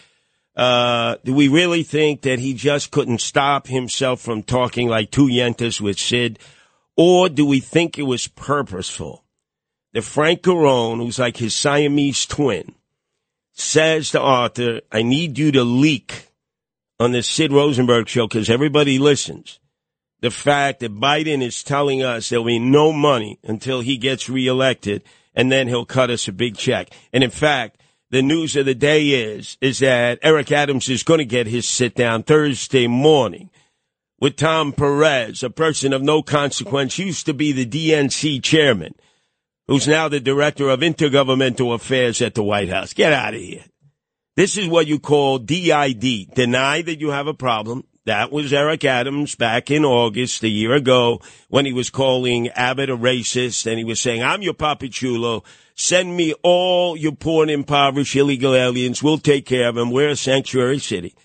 Uh, 0.56 1.16
do 1.24 1.34
we 1.34 1.48
really 1.48 1.84
think 1.84 2.24
that 2.24 2.40
he 2.40 2.54
just 2.54 2.92
couldn't 2.92 3.22
stop 3.22 3.68
himself 3.68 4.22
from 4.22 4.44
talking 4.44 4.88
like 4.88 5.10
two 5.10 5.28
yentas 5.28 5.80
with 5.80 5.98
Sid? 5.98 6.38
Or 6.98 7.30
do 7.30 7.46
we 7.46 7.60
think 7.60 7.98
it 7.98 8.04
was 8.04 8.28
purposeful? 8.28 9.24
That 9.94 10.04
Frank 10.04 10.42
Carone, 10.42 10.98
who's 10.98 11.20
like 11.20 11.38
his 11.38 11.56
Siamese 11.56 12.26
twin, 12.26 12.76
says 13.54 14.12
to 14.12 14.20
Arthur, 14.20 14.82
I 14.92 15.04
need 15.04 15.38
you 15.38 15.52
to 15.54 15.64
leak 15.64 16.30
on 17.00 17.12
the 17.12 17.24
Sid 17.24 17.52
Rosenberg 17.52 18.08
show 18.08 18.28
because 18.28 18.50
everybody 18.50 19.00
listens. 19.00 19.60
The 20.24 20.32
fact 20.32 20.80
that 20.80 20.96
Biden 20.96 21.44
is 21.44 21.64
telling 21.64 22.02
us 22.02 22.30
there'll 22.30 22.46
be 22.46 22.58
no 22.58 22.94
money 22.94 23.40
until 23.44 23.82
he 23.82 23.98
gets 23.98 24.30
reelected 24.30 25.04
and 25.36 25.52
then 25.52 25.68
he'll 25.68 25.84
cut 25.84 26.10
us 26.10 26.30
a 26.30 26.32
big 26.32 26.56
check. 26.56 26.92
And 27.12 27.26
in 27.26 27.30
fact, 27.30 27.82
the 28.10 28.22
news 28.22 28.56
of 28.56 28.66
the 28.66 28.74
day 28.74 29.10
is, 29.10 29.58
is 29.60 29.80
that 29.80 30.20
Eric 30.22 30.50
Adams 30.50 30.88
is 30.88 31.04
going 31.04 31.18
to 31.18 31.26
get 31.26 31.48
his 31.48 31.68
sit 31.68 31.94
down 31.94 32.24
Thursday 32.24 32.88
morning 32.88 33.50
with 34.18 34.38
Tom 34.38 34.72
Perez, 34.72 35.44
a 35.44 35.50
person 35.50 35.92
of 35.92 36.02
no 36.02 36.22
consequence, 36.22 36.98
used 36.98 37.26
to 37.26 37.34
be 37.34 37.52
the 37.52 37.66
DNC 37.66 38.42
chairman, 38.42 38.96
who's 39.68 39.90
now 39.90 40.08
the 40.08 40.22
director 40.22 40.70
of 40.70 40.80
intergovernmental 40.80 41.76
affairs 41.76 42.22
at 42.22 42.34
the 42.34 42.44
White 42.44 42.70
House. 42.70 42.94
Get 42.94 43.12
out 43.12 43.34
of 43.34 43.42
here. 43.42 43.66
This 44.38 44.56
is 44.56 44.70
what 44.70 44.88
you 44.88 45.00
call 45.00 45.40
DID. 45.40 46.34
Deny 46.34 46.82
that 46.82 47.02
you 47.02 47.10
have 47.10 47.28
a 47.28 47.34
problem. 47.34 47.84
That 48.06 48.34
was 48.34 48.52
Eric 48.52 48.84
Adams 48.84 49.36
back 49.36 49.72
in 49.72 49.86
August 49.86 50.44
a 50.44 50.50
year 50.50 50.74
ago 50.74 51.22
when 51.48 51.66
he 51.66 51.72
was 51.72 51.90
calling 51.90 52.50
Abbott 52.50 52.90
a 52.90 52.98
racist 52.98 53.66
and 53.66 53.78
he 53.78 53.86
was 53.86 54.02
saying, 54.02 54.22
I'm 54.22 54.42
your 54.42 54.54
Papa 54.54 54.90
Chulo. 54.90 55.46
Send 55.76 56.18
me 56.18 56.34
all 56.44 56.98
your 56.98 57.14
poor 57.14 57.44
and 57.44 57.52
impoverished 57.52 58.14
illegal 58.18 58.54
aliens. 58.54 59.02
We'll 59.02 59.20
take 59.20 59.46
care 59.46 59.70
of 59.70 59.76
them. 59.76 59.90
We're 59.90 60.10
a 60.10 60.16
sanctuary 60.18 60.80
city. 60.80 61.16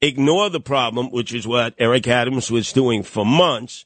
Ignore 0.00 0.50
the 0.50 0.60
problem, 0.60 1.10
which 1.10 1.34
is 1.34 1.48
what 1.48 1.74
Eric 1.78 2.06
Adams 2.06 2.48
was 2.48 2.72
doing 2.72 3.02
for 3.02 3.26
months, 3.26 3.84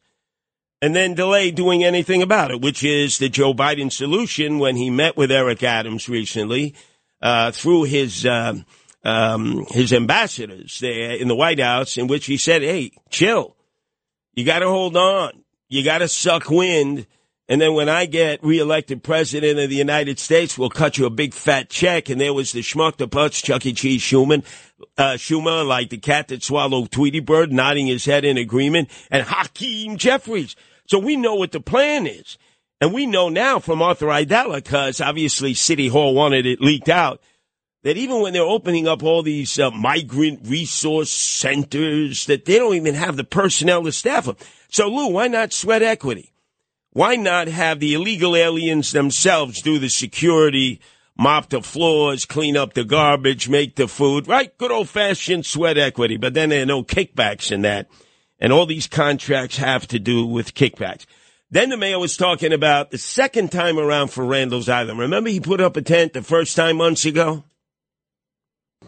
and 0.83 0.95
then 0.95 1.15
delay 1.15 1.51
doing 1.51 1.83
anything 1.83 2.21
about 2.21 2.51
it, 2.51 2.61
which 2.61 2.85
is 2.85 3.17
the 3.17 3.31
Joe 3.31 3.55
Biden 3.55 3.91
solution 3.91 4.59
when 4.59 4.77
he 4.77 4.91
met 4.91 5.17
with 5.17 5.33
Eric 5.33 5.63
Adams 5.63 6.11
recently 6.11 6.75
uh, 7.23 7.53
through 7.53 7.85
his 7.85 8.27
uh, 8.27 8.55
um, 9.05 9.67
his 9.71 9.93
ambassadors 9.93 10.79
there 10.81 11.13
in 11.13 11.29
the 11.29 11.37
White 11.37 11.61
House, 11.61 11.97
in 11.97 12.07
which 12.07 12.27
he 12.27 12.37
said, 12.37 12.63
"Hey, 12.63 12.93
chill. 13.11 13.57
You 14.35 14.45
got 14.45 14.61
to 14.61 14.69
hold 14.69 14.97
on. 14.97 15.45
You 15.69 15.85
got 15.85 15.99
to 15.99 16.09
suck 16.09 16.51
wind." 16.51 17.07
And 17.47 17.61
then 17.61 17.75
when 17.75 17.91
I 17.91 18.07
get 18.07 18.43
reelected 18.43 19.03
president 19.03 19.59
of 19.59 19.69
the 19.69 19.77
United 19.77 20.19
States, 20.19 20.57
we'll 20.57 20.71
cut 20.71 20.97
you 20.97 21.05
a 21.05 21.11
big 21.11 21.35
fat 21.35 21.69
check. 21.69 22.09
And 22.09 22.19
there 22.19 22.33
was 22.33 22.53
the 22.53 22.61
schmuck, 22.61 22.97
the 22.97 23.07
putz, 23.07 23.45
Chuck 23.45 23.67
E. 23.67 23.75
Cheese 23.75 24.01
Schumann, 24.01 24.45
uh, 24.97 25.15
Schumer, 25.15 25.67
like 25.67 25.91
the 25.91 25.99
cat 25.99 26.29
that 26.29 26.43
swallowed 26.43 26.91
Tweety 26.91 27.21
Bird, 27.21 27.53
nodding 27.53 27.87
his 27.87 28.07
head 28.07 28.25
in 28.25 28.39
agreement, 28.39 28.89
and 29.11 29.27
Hakeem 29.27 29.99
Jeffries. 29.99 30.57
So 30.87 30.99
we 30.99 31.17
know 31.17 31.35
what 31.35 31.53
the 31.53 31.61
plan 31.61 32.07
is. 32.07 32.39
And 32.81 32.95
we 32.95 33.07
know 33.07 33.29
now 33.29 33.59
from 33.59 33.83
Arthur 33.83 34.07
Aidala, 34.07 34.57
because 34.57 35.01
obviously 35.01 35.53
City 35.55 35.89
Hall 35.89 36.15
wanted 36.15 36.47
it 36.47 36.61
leaked 36.61 36.89
out, 36.89 37.21
that 37.85 37.99
even 37.99 38.21
when 38.21 38.33
they're 38.33 38.43
opening 38.43 38.89
up 38.89 39.03
all 39.03 39.23
these 39.23 39.59
uh, 39.59 39.71
migrant 39.71 40.41
resource 40.49 41.11
centers, 41.11 42.25
that 42.27 42.47
they 42.47 42.59
don't 42.59 42.75
even 42.75 42.95
have 42.95 43.17
the 43.17 43.25
personnel 43.25 43.85
to 43.85 43.93
staff 43.93 44.25
them. 44.25 44.37
So 44.71 44.89
Lou, 44.89 45.09
why 45.09 45.29
not 45.29 45.53
sweat 45.53 45.83
equity? 45.83 46.33
Why 46.93 47.17
not 47.17 47.47
have 47.47 47.81
the 47.81 47.95
illegal 47.95 48.37
aliens 48.37 48.93
themselves 48.93 49.61
do 49.61 49.79
the 49.79 49.91
security, 49.91 50.81
mop 51.19 51.51
the 51.51 51.61
floors, 51.61 52.25
clean 52.25 52.57
up 52.57 52.73
the 52.73 52.85
garbage, 52.85 53.51
make 53.51 53.77
the 53.77 53.87
food, 53.87 54.27
right? 54.29 54.57
Good 54.57 54.73
old 54.73 54.89
fashioned 54.89 55.45
sweat 55.45 55.77
equity. 55.77 56.17
But 56.17 56.33
then 56.33 56.49
there 56.49 56.63
are 56.63 56.67
no 56.67 56.83
kickbacks 56.83 57.53
in 57.53 57.63
that. 57.63 57.89
And 58.41 58.51
all 58.51 58.65
these 58.65 58.87
contracts 58.87 59.59
have 59.59 59.87
to 59.89 59.99
do 59.99 60.25
with 60.25 60.55
kickbacks. 60.55 61.05
Then 61.51 61.69
the 61.69 61.77
mayor 61.77 61.99
was 61.99 62.17
talking 62.17 62.53
about 62.53 62.91
the 62.91 62.99
second 62.99 63.53
time 63.53 63.79
around 63.79 64.09
for 64.09 64.25
Randall's 64.25 64.71
Island. 64.71 64.99
Remember 64.99 65.29
he 65.29 65.39
put 65.39 65.61
up 65.61 65.77
a 65.77 65.83
tent 65.83 66.15
the 66.15 66.23
first 66.23 66.57
time 66.57 66.79
months 66.79 67.05
ago? 67.05 67.45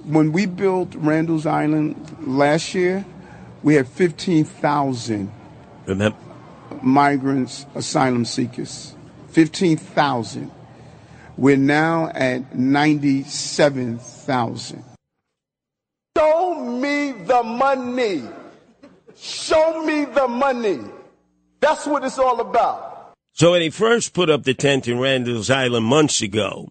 When 0.04 0.32
we 0.32 0.46
built 0.46 0.94
Randall's 0.94 1.46
Island 1.46 2.16
last 2.20 2.74
year, 2.74 3.04
we 3.62 3.74
had 3.74 3.88
15,000 3.88 5.32
Remember? 5.86 6.16
migrants, 6.82 7.66
asylum 7.74 8.24
seekers. 8.24 8.94
15,000. 9.30 10.50
We're 11.36 11.56
now 11.56 12.10
at 12.14 12.54
97,000. 12.56 14.84
Show 16.16 16.54
me 16.80 17.12
the 17.12 17.42
money. 17.42 18.22
Show 19.18 19.84
me 19.84 20.04
the 20.06 20.28
money. 20.28 20.80
That's 21.60 21.86
what 21.86 22.04
it's 22.04 22.18
all 22.18 22.40
about. 22.40 23.12
So 23.32 23.50
when 23.52 23.60
he 23.60 23.68
first 23.70 24.14
put 24.14 24.30
up 24.30 24.44
the 24.44 24.54
tent 24.54 24.88
in 24.88 24.98
Randall's 24.98 25.50
Island 25.50 25.84
months 25.84 26.22
ago, 26.22 26.70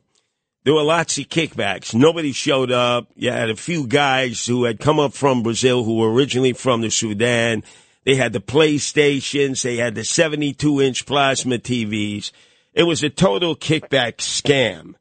there 0.66 0.74
were 0.74 0.84
lots 0.84 1.20
of 1.20 1.26
kickbacks. 1.26 1.94
Nobody 1.94 2.32
showed 2.32 2.72
up. 2.72 3.08
You 3.16 3.32
had 3.32 3.52
a 3.52 3.56
few 3.56 3.86
guys 3.86 4.48
who 4.48 4.64
had 4.64 4.80
come 4.80 5.00
up 5.00 5.14
from 5.14 5.44
Brazil 5.44 5.84
who 5.84 5.98
were 5.98 6.12
originally 6.12 6.54
from 6.54 6.82
the 6.82 6.90
Sudan. 6.90 7.64
They 8.04 8.16
had 8.16 8.34
the 8.34 8.42
PlayStations. 8.42 9.62
They 9.62 9.78
had 9.78 9.94
the 9.94 10.04
72 10.04 10.82
inch 10.82 11.06
plasma 11.06 11.60
TVs. 11.60 12.32
It 12.74 12.84
was 12.84 13.04
a 13.04 13.12
total 13.12 13.56
kickback 13.56 14.18
scam. 14.18 14.96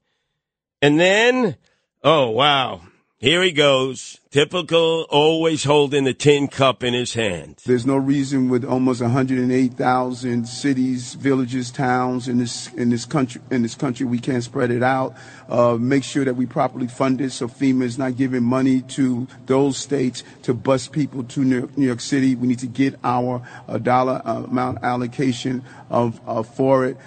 And 0.82 1.00
then, 1.00 1.56
oh 2.02 2.28
wow, 2.28 2.82
here 3.24 3.42
he 3.42 3.52
goes. 3.52 4.20
Typical, 4.30 5.06
always 5.08 5.64
holding 5.64 6.04
the 6.04 6.12
tin 6.12 6.46
cup 6.46 6.84
in 6.84 6.92
his 6.92 7.14
hand. 7.14 7.62
There's 7.64 7.86
no 7.86 7.96
reason 7.96 8.50
with 8.50 8.66
almost 8.66 9.00
108,000 9.00 10.46
cities, 10.46 11.14
villages, 11.14 11.70
towns 11.70 12.28
in 12.28 12.36
this 12.36 12.70
in 12.74 12.90
this 12.90 13.06
country 13.06 13.40
in 13.50 13.62
this 13.62 13.74
country 13.74 14.04
we 14.04 14.18
can't 14.18 14.44
spread 14.44 14.70
it 14.70 14.82
out. 14.82 15.14
Uh, 15.48 15.78
make 15.80 16.04
sure 16.04 16.26
that 16.26 16.34
we 16.36 16.44
properly 16.44 16.86
fund 16.86 17.22
it 17.22 17.30
so 17.30 17.48
FEMA 17.48 17.84
is 17.84 17.96
not 17.96 18.14
giving 18.18 18.42
money 18.42 18.82
to 18.82 19.26
those 19.46 19.78
states 19.78 20.22
to 20.42 20.52
bus 20.52 20.86
people 20.86 21.24
to 21.24 21.44
New 21.44 21.60
York, 21.60 21.78
New 21.78 21.86
York 21.86 22.00
City. 22.00 22.34
We 22.34 22.46
need 22.46 22.58
to 22.58 22.66
get 22.66 22.96
our 23.02 23.40
uh, 23.66 23.78
dollar 23.78 24.20
uh, 24.26 24.42
amount 24.42 24.84
allocation 24.84 25.64
of 25.88 26.20
uh, 26.26 26.42
for 26.42 26.84
it. 26.84 26.98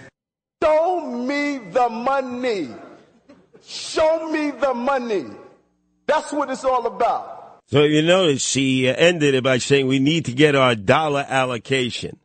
Show 0.64 1.02
me 1.02 1.60
the 1.60 1.90
money. 1.90 2.70
Show 3.62 4.32
me 4.32 4.50
the 4.50 4.74
money. 4.74 5.26
That's 6.08 6.32
what 6.32 6.50
it's 6.50 6.64
all 6.64 6.88
about. 6.88 7.60
So 7.68 7.84
you 7.84 8.02
notice 8.02 8.54
he 8.54 8.90
uh, 8.90 8.96
ended 8.96 9.36
it 9.36 9.44
by 9.44 9.58
saying 9.58 9.88
we 9.88 10.00
need 10.00 10.26
to 10.26 10.34
get 10.34 10.56
our 10.56 10.74
dollar 10.74 11.26
allocation. 11.28 12.20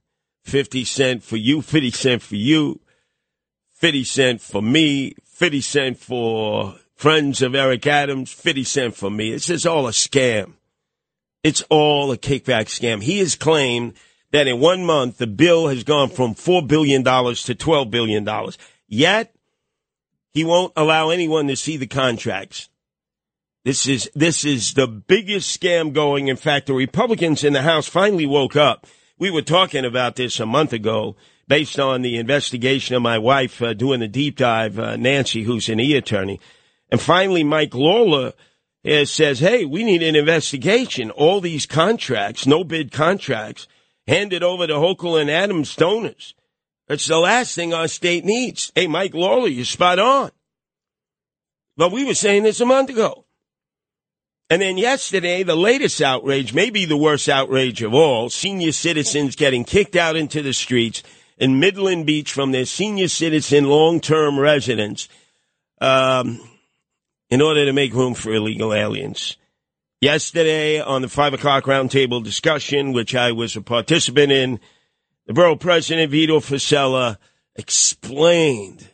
50 0.44 0.84
cent 0.84 1.22
for 1.22 1.36
you, 1.36 1.62
50 1.62 1.90
cent 1.90 2.22
for 2.22 2.36
you, 2.36 2.80
50 3.74 4.04
cent 4.04 4.40
for 4.40 4.62
me, 4.62 5.14
50 5.24 5.60
cent 5.60 5.98
for 5.98 6.76
friends 6.94 7.42
of 7.42 7.54
Eric 7.54 7.86
Adams, 7.86 8.32
50 8.32 8.64
cent 8.64 8.94
for 8.94 9.10
me. 9.10 9.32
It's 9.32 9.46
just 9.46 9.66
all 9.66 9.88
a 9.88 9.90
scam. 9.90 10.54
It's 11.42 11.62
all 11.70 12.12
a 12.12 12.18
kickback 12.18 12.66
scam. 12.66 13.02
He 13.02 13.18
has 13.18 13.34
claimed 13.34 13.94
that 14.30 14.46
in 14.46 14.60
one 14.60 14.84
month 14.84 15.18
the 15.18 15.26
bill 15.26 15.68
has 15.68 15.82
gone 15.82 16.08
from 16.08 16.34
$4 16.34 16.66
billion 16.66 17.02
to 17.02 17.10
$12 17.10 17.90
billion. 17.90 18.28
Yet, 18.86 19.34
he 20.32 20.44
won't 20.44 20.72
allow 20.76 21.10
anyone 21.10 21.48
to 21.48 21.56
see 21.56 21.76
the 21.76 21.86
contracts. 21.86 22.68
This 23.64 23.86
is 23.86 24.10
this 24.12 24.44
is 24.44 24.74
the 24.74 24.88
biggest 24.88 25.60
scam 25.60 25.92
going. 25.92 26.26
In 26.26 26.36
fact, 26.36 26.66
the 26.66 26.74
Republicans 26.74 27.44
in 27.44 27.52
the 27.52 27.62
House 27.62 27.86
finally 27.86 28.26
woke 28.26 28.56
up. 28.56 28.88
We 29.18 29.30
were 29.30 29.42
talking 29.42 29.84
about 29.84 30.16
this 30.16 30.40
a 30.40 30.46
month 30.46 30.72
ago, 30.72 31.14
based 31.46 31.78
on 31.78 32.02
the 32.02 32.16
investigation 32.16 32.96
of 32.96 33.02
my 33.02 33.18
wife 33.18 33.62
uh, 33.62 33.72
doing 33.72 34.00
the 34.00 34.08
deep 34.08 34.36
dive, 34.36 34.80
uh, 34.80 34.96
Nancy, 34.96 35.44
who's 35.44 35.68
an 35.68 35.78
e 35.78 35.94
attorney, 35.94 36.40
and 36.90 37.00
finally 37.00 37.44
Mike 37.44 37.72
Lawler 37.72 38.32
uh, 38.84 39.04
says, 39.04 39.38
"Hey, 39.38 39.64
we 39.64 39.84
need 39.84 40.02
an 40.02 40.16
investigation. 40.16 41.12
All 41.12 41.40
these 41.40 41.64
contracts, 41.64 42.48
no 42.48 42.64
bid 42.64 42.90
contracts, 42.90 43.68
handed 44.08 44.42
over 44.42 44.66
to 44.66 44.74
Hochul 44.74 45.20
and 45.20 45.30
Adams 45.30 45.76
donors. 45.76 46.34
That's 46.88 47.06
the 47.06 47.18
last 47.18 47.54
thing 47.54 47.72
our 47.72 47.86
state 47.86 48.24
needs." 48.24 48.72
Hey, 48.74 48.88
Mike 48.88 49.14
Lawler, 49.14 49.46
you're 49.46 49.64
spot 49.66 50.00
on. 50.00 50.32
But 51.76 51.92
we 51.92 52.04
were 52.04 52.14
saying 52.14 52.42
this 52.42 52.60
a 52.60 52.66
month 52.66 52.90
ago. 52.90 53.24
And 54.52 54.60
then 54.60 54.76
yesterday, 54.76 55.44
the 55.44 55.56
latest 55.56 56.02
outrage, 56.02 56.52
maybe 56.52 56.84
the 56.84 56.94
worst 56.94 57.26
outrage 57.26 57.80
of 57.80 57.94
all, 57.94 58.28
senior 58.28 58.72
citizens 58.72 59.34
getting 59.34 59.64
kicked 59.64 59.96
out 59.96 60.14
into 60.14 60.42
the 60.42 60.52
streets 60.52 61.02
in 61.38 61.58
Midland 61.58 62.04
Beach 62.04 62.30
from 62.30 62.52
their 62.52 62.66
senior 62.66 63.08
citizen 63.08 63.64
long-term 63.64 64.38
residence 64.38 65.08
um, 65.80 66.38
in 67.30 67.40
order 67.40 67.64
to 67.64 67.72
make 67.72 67.94
room 67.94 68.12
for 68.12 68.34
illegal 68.34 68.74
aliens. 68.74 69.38
Yesterday, 70.02 70.82
on 70.82 71.00
the 71.00 71.08
five 71.08 71.32
o'clock 71.32 71.64
roundtable 71.64 72.22
discussion, 72.22 72.92
which 72.92 73.14
I 73.14 73.32
was 73.32 73.56
a 73.56 73.62
participant 73.62 74.32
in, 74.32 74.60
the 75.26 75.32
borough 75.32 75.56
president 75.56 76.10
Vito 76.10 76.40
Fossella 76.40 77.16
explained 77.56 78.86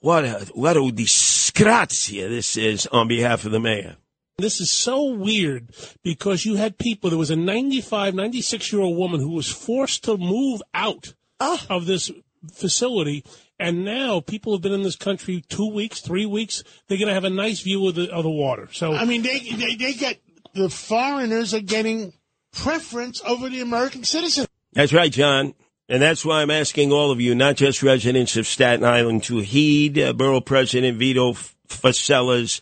what 0.00 0.24
a 0.24 0.50
what 0.54 0.78
a 0.78 0.80
disgrazia 0.80 2.30
this 2.30 2.56
is 2.56 2.86
on 2.86 3.06
behalf 3.06 3.44
of 3.44 3.52
the 3.52 3.60
mayor. 3.60 3.98
This 4.38 4.60
is 4.60 4.70
so 4.70 5.04
weird 5.14 5.70
because 6.04 6.44
you 6.44 6.54
had 6.54 6.78
people, 6.78 7.10
there 7.10 7.18
was 7.18 7.30
a 7.30 7.36
95, 7.36 8.14
96 8.14 8.72
year 8.72 8.80
old 8.80 8.96
woman 8.96 9.18
who 9.20 9.32
was 9.32 9.50
forced 9.50 10.04
to 10.04 10.16
move 10.16 10.62
out 10.72 11.12
of 11.40 11.86
this 11.86 12.12
facility. 12.52 13.24
And 13.58 13.84
now 13.84 14.20
people 14.20 14.52
have 14.52 14.62
been 14.62 14.72
in 14.72 14.84
this 14.84 14.94
country 14.94 15.42
two 15.48 15.72
weeks, 15.72 16.00
three 16.00 16.24
weeks. 16.24 16.62
They're 16.86 16.98
going 16.98 17.08
to 17.08 17.14
have 17.14 17.24
a 17.24 17.30
nice 17.30 17.62
view 17.62 17.88
of 17.88 17.96
the, 17.96 18.12
of 18.12 18.22
the 18.22 18.30
water. 18.30 18.68
So, 18.70 18.92
I 18.92 19.04
mean, 19.04 19.22
they, 19.22 19.40
they 19.40 19.74
they 19.74 19.92
get 19.94 20.20
the 20.54 20.68
foreigners 20.68 21.52
are 21.52 21.60
getting 21.60 22.12
preference 22.52 23.20
over 23.26 23.48
the 23.48 23.60
American 23.60 24.04
citizen. 24.04 24.46
That's 24.72 24.92
right, 24.92 25.10
John. 25.10 25.54
And 25.88 26.00
that's 26.00 26.24
why 26.24 26.42
I'm 26.42 26.50
asking 26.50 26.92
all 26.92 27.10
of 27.10 27.20
you, 27.20 27.34
not 27.34 27.56
just 27.56 27.82
residents 27.82 28.36
of 28.36 28.46
Staten 28.46 28.84
Island, 28.84 29.24
to 29.24 29.38
heed 29.38 29.98
uh, 29.98 30.12
Borough 30.12 30.40
President 30.40 30.98
Vito 30.98 31.30
F- 31.30 31.56
Fossella's 31.66 32.60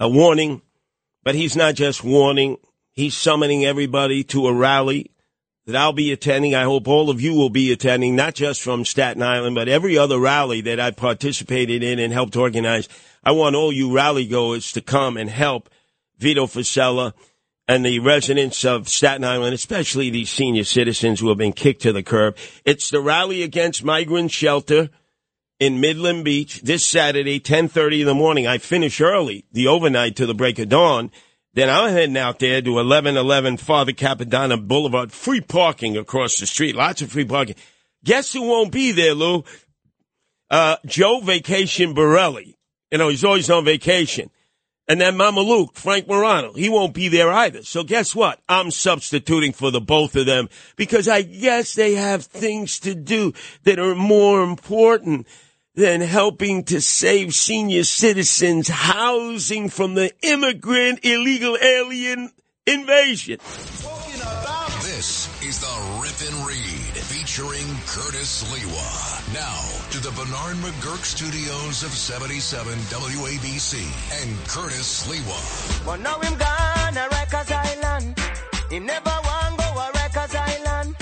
uh, 0.00 0.08
warning. 0.08 0.62
But 1.22 1.34
he's 1.34 1.56
not 1.56 1.74
just 1.74 2.02
warning, 2.02 2.56
he's 2.92 3.16
summoning 3.16 3.64
everybody 3.64 4.24
to 4.24 4.46
a 4.46 4.54
rally 4.54 5.10
that 5.66 5.76
I'll 5.76 5.92
be 5.92 6.12
attending. 6.12 6.54
I 6.54 6.64
hope 6.64 6.88
all 6.88 7.10
of 7.10 7.20
you 7.20 7.34
will 7.34 7.50
be 7.50 7.72
attending, 7.72 8.16
not 8.16 8.34
just 8.34 8.62
from 8.62 8.84
Staten 8.84 9.22
Island, 9.22 9.54
but 9.54 9.68
every 9.68 9.98
other 9.98 10.18
rally 10.18 10.60
that 10.62 10.80
I 10.80 10.90
participated 10.90 11.82
in 11.82 11.98
and 11.98 12.12
helped 12.12 12.36
organize. 12.36 12.88
I 13.22 13.32
want 13.32 13.56
all 13.56 13.72
you 13.72 13.92
rally 13.92 14.26
goers 14.26 14.72
to 14.72 14.80
come 14.80 15.16
and 15.16 15.28
help 15.28 15.68
Vito 16.18 16.46
Fossella 16.46 17.12
and 17.68 17.84
the 17.84 18.00
residents 18.00 18.64
of 18.64 18.88
Staten 18.88 19.22
Island, 19.22 19.54
especially 19.54 20.10
these 20.10 20.30
senior 20.30 20.64
citizens 20.64 21.20
who 21.20 21.28
have 21.28 21.38
been 21.38 21.52
kicked 21.52 21.82
to 21.82 21.92
the 21.92 22.02
curb. 22.02 22.36
It's 22.64 22.90
the 22.90 23.00
rally 23.00 23.42
against 23.42 23.84
migrant 23.84 24.32
shelter 24.32 24.90
in 25.60 25.78
Midland 25.78 26.24
Beach 26.24 26.62
this 26.62 26.84
Saturday, 26.84 27.38
10:30 27.38 28.00
in 28.00 28.06
the 28.06 28.14
morning. 28.14 28.46
I 28.46 28.58
finish 28.58 29.00
early, 29.00 29.44
the 29.52 29.68
overnight 29.68 30.16
to 30.16 30.26
the 30.26 30.34
break 30.34 30.58
of 30.58 30.70
dawn. 30.70 31.12
Then 31.52 31.68
I'm 31.68 31.92
heading 31.92 32.16
out 32.16 32.38
there 32.38 32.62
to 32.62 32.72
1111 32.72 33.58
Father 33.58 33.92
Capodanno 33.92 34.66
Boulevard. 34.66 35.12
Free 35.12 35.40
parking 35.40 35.96
across 35.96 36.38
the 36.38 36.46
street. 36.46 36.74
Lots 36.74 37.02
of 37.02 37.12
free 37.12 37.24
parking. 37.24 37.56
Guess 38.04 38.32
who 38.32 38.42
won't 38.42 38.72
be 38.72 38.92
there, 38.92 39.14
Lou? 39.14 39.44
Uh, 40.48 40.76
Joe 40.86 41.20
Vacation 41.20 41.92
Borelli. 41.92 42.56
You 42.90 42.98
know, 42.98 43.08
he's 43.08 43.24
always 43.24 43.50
on 43.50 43.64
vacation. 43.64 44.30
And 44.88 45.00
then 45.00 45.16
Mama 45.16 45.40
Luke, 45.40 45.74
Frank 45.74 46.08
Morano, 46.08 46.52
he 46.52 46.68
won't 46.68 46.94
be 46.94 47.06
there 47.08 47.30
either. 47.30 47.62
So 47.62 47.84
guess 47.84 48.12
what? 48.12 48.40
I'm 48.48 48.72
substituting 48.72 49.52
for 49.52 49.70
the 49.70 49.80
both 49.80 50.16
of 50.16 50.26
them 50.26 50.48
because 50.74 51.06
I 51.06 51.22
guess 51.22 51.74
they 51.74 51.94
have 51.94 52.24
things 52.24 52.80
to 52.80 52.96
do 52.96 53.32
that 53.62 53.78
are 53.78 53.94
more 53.94 54.42
important 54.42 55.28
than 55.80 56.02
helping 56.02 56.62
to 56.62 56.78
save 56.78 57.34
senior 57.34 57.82
citizens 57.84 58.68
housing 58.68 59.70
from 59.70 59.94
the 59.94 60.12
immigrant 60.20 61.00
illegal 61.02 61.56
alien 61.56 62.30
invasion. 62.66 63.38
This 64.84 65.32
is 65.42 65.58
the 65.58 65.76
Rip 66.02 66.20
and 66.28 66.46
Read 66.46 66.92
featuring 67.08 67.64
Curtis 67.88 68.44
Sliwa. 68.44 69.32
Now 69.32 69.88
to 69.92 69.98
the 70.00 70.10
Bernard 70.10 70.56
McGuirk 70.60 71.02
studios 71.02 71.82
of 71.82 71.92
77 71.92 72.74
WABC 72.92 73.80
and 74.20 74.36
Curtis 74.48 75.06
Sliwa. 75.06 75.86
But 75.86 76.00
now 76.00 76.20
him 76.20 76.36
gone 76.36 76.96
a 76.98 77.08
Rikers 77.08 77.50
Island. 77.50 78.18
Him 78.70 78.84
never 78.84 79.16
want 79.24 79.56
go 79.56 79.64
a 79.64 79.90
Rikers 79.96 80.34
Island. 80.36 80.96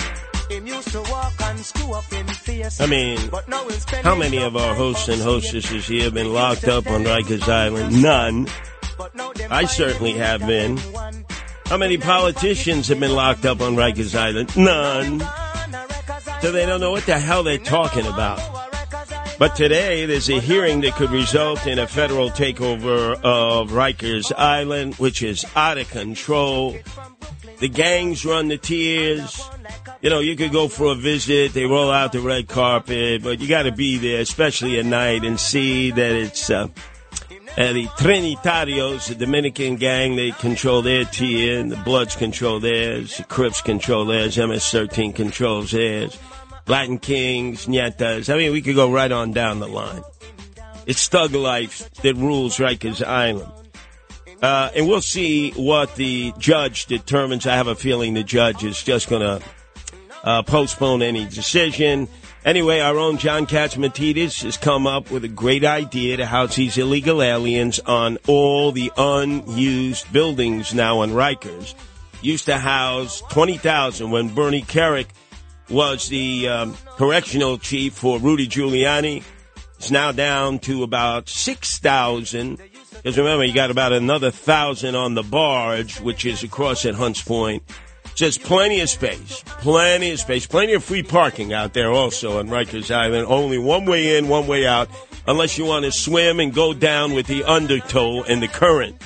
Him 0.49 0.67
used 0.69 0.93
to 0.93 1.01
walk 1.11 1.38
and 1.59 1.67
screw 1.67 1.93
up 1.93 2.11
in 2.13 2.27
face. 2.29 2.81
I 2.81 2.87
mean, 2.87 3.19
but 3.31 3.49
now 3.49 3.65
him 3.65 3.73
spending 3.73 4.05
how 4.05 4.15
many 4.15 4.39
of 4.39 4.57
our 4.57 4.75
hosts 4.75 5.09
and 5.09 5.21
hostesses 5.21 5.87
here 5.87 6.05
have 6.05 6.15
been 6.15 6.33
locked 6.33 6.65
up 6.65 6.87
on 6.87 7.03
Rikers 7.05 7.49
Island? 7.49 8.01
None. 8.01 8.49
I 9.51 9.65
certainly 9.65 10.13
have 10.13 10.47
been. 10.47 10.79
How 11.67 11.77
many 11.77 11.99
politicians 11.99 12.89
have 12.89 13.01
been 13.01 13.13
locked 13.15 13.45
up 13.45 13.61
on 13.61 13.75
Rikers 13.75 14.15
Island? 14.15 14.57
None. 14.57 15.21
So 16.41 16.53
they 16.53 16.65
don't 16.65 16.81
know 16.81 16.93
what 16.93 17.07
the 17.07 17.19
hell 17.19 17.43
they're 17.43 17.59
talking 17.59 18.07
about. 18.07 18.39
But 19.39 19.55
today 19.55 20.05
there's 20.05 20.29
a 20.29 20.41
hearing 20.41 20.81
that 20.81 20.95
could 20.95 21.11
result 21.11 21.65
in 21.69 21.79
a 21.79 21.87
federal 21.87 22.29
takeover 22.29 23.15
of 23.23 23.71
Rikers 23.71 24.33
Island, 24.37 24.97
which 24.97 25.23
is 25.23 25.45
out 25.55 25.79
of 25.79 25.89
control. 25.91 26.77
The 27.61 27.69
gangs 27.69 28.27
run 28.27 28.49
the 28.49 28.59
tiers. 28.59 29.41
You 30.01 30.11
know, 30.11 30.19
you 30.19 30.35
could 30.35 30.51
go 30.51 30.67
for 30.67 30.91
a 30.91 30.95
visit. 30.97 31.53
They 31.53 31.67
roll 31.67 31.89
out 31.89 32.11
the 32.11 32.21
red 32.21 32.49
carpet, 32.49 33.23
but 33.23 33.39
you 33.39 33.47
got 33.47 33.63
to 33.63 33.73
be 33.73 33.97
there, 33.97 34.21
especially 34.21 34.77
at 34.81 34.87
night, 34.87 35.25
and 35.25 35.39
see 35.39 35.93
that 35.93 36.13
it's 36.13 36.51
uh, 36.51 36.67
uh, 37.57 37.73
the 37.73 37.87
Trinitarios, 37.97 39.07
the 39.07 39.15
Dominican 39.15 39.77
gang. 39.77 40.17
They 40.17 40.33
control 40.33 40.83
their 40.83 41.05
tier, 41.05 41.61
and 41.61 41.71
the 41.71 41.77
Bloods 41.77 42.17
control 42.17 42.59
theirs. 42.59 43.17
The 43.19 43.25
Crips 43.25 43.61
control 43.61 44.05
theirs. 44.05 44.37
MS-13 44.37 45.15
controls 45.15 45.71
theirs. 45.71 46.19
Latin 46.69 46.99
Kings, 46.99 47.67
Nietas. 47.67 48.33
I 48.33 48.37
mean, 48.37 48.53
we 48.53 48.63
could 48.63 48.75
go 48.75 48.93
right 48.93 49.11
on 49.11 49.33
down 49.33 49.61
the 49.61 49.69
line. 49.69 50.03
It's 50.87 51.09
thug 51.09 51.35
life 51.35 51.91
that 52.03 52.15
rules 52.15 52.59
Rikers 52.59 53.05
Island. 53.05 53.51
Uh, 54.41 54.71
and 54.77 54.87
we'll 54.87 55.01
see 55.01 55.51
what 55.53 55.97
the 55.97 56.33
judge 56.39 56.87
determines. 56.87 57.47
I 57.47 57.57
have 57.57 57.67
a 57.67 57.75
feeling 57.75 58.15
the 58.15 58.23
judge 58.23 58.63
is 58.63 58.83
just 58.83 59.09
going 59.09 59.23
to 59.23 59.47
uh, 60.23 60.43
postpone 60.43 61.03
any 61.03 61.25
decision. 61.25 62.09
Anyway, 62.45 62.79
our 62.79 62.97
own 62.97 63.19
John 63.19 63.47
Catsimatidis 63.47 64.45
has 64.45 64.57
come 64.57 64.87
up 64.87 65.11
with 65.11 65.25
a 65.25 65.29
great 65.29 65.65
idea 65.65 66.17
to 66.19 66.27
house 66.27 66.55
these 66.55 66.79
illegal 66.79 67.21
aliens 67.21 67.81
on 67.81 68.17
all 68.29 68.71
the 68.71 68.93
unused 68.97 70.11
buildings 70.13 70.73
now 70.73 71.01
on 71.01 71.11
Rikers. 71.11 71.75
Used 72.23 72.47
to 72.47 72.59
house 72.59 73.23
20,000 73.31 74.11
when 74.11 74.35
Bernie 74.35 74.63
Kerik 74.63 75.09
was 75.71 76.09
the 76.09 76.49
um, 76.49 76.77
correctional 76.97 77.59
chief 77.59 77.95
for 77.95 78.19
Rudy 78.19 78.49
Giuliani. 78.49 79.23
It's 79.77 79.91
now 79.91 80.13
down 80.13 80.59
to 80.61 80.83
about 80.83 81.29
6,000. 81.29 82.57
Because 82.93 83.17
remember, 83.17 83.45
you 83.45 83.55
got 83.55 83.71
about 83.71 83.93
another 83.93 84.31
thousand 84.31 84.97
on 84.97 85.15
the 85.15 85.23
barge, 85.23 86.01
which 86.01 86.25
is 86.25 86.43
across 86.43 86.85
at 86.85 86.95
Hunts 86.95 87.23
Point. 87.23 87.63
There's 88.19 88.37
plenty 88.37 88.81
of 88.81 88.91
space, 88.91 89.45
plenty 89.47 90.11
of 90.11 90.19
space, 90.19 90.45
plenty 90.45 90.73
of 90.73 90.83
free 90.83 91.05
parking 91.05 91.53
out 91.53 91.73
there 91.73 91.93
also 91.93 92.41
on 92.41 92.49
Rikers 92.49 92.93
Island. 92.93 93.27
Only 93.29 93.59
one 93.59 93.85
way 93.85 94.19
in, 94.19 94.27
one 94.27 94.49
way 94.49 94.67
out, 94.67 94.89
unless 95.29 95.57
you 95.57 95.65
want 95.65 95.85
to 95.85 95.93
swim 95.93 96.41
and 96.41 96.53
go 96.53 96.75
down 96.75 97.15
with 97.15 97.29
the 97.29 97.45
undertow 97.45 98.25
and 98.25 98.43
the 98.43 98.49
current 98.49 99.01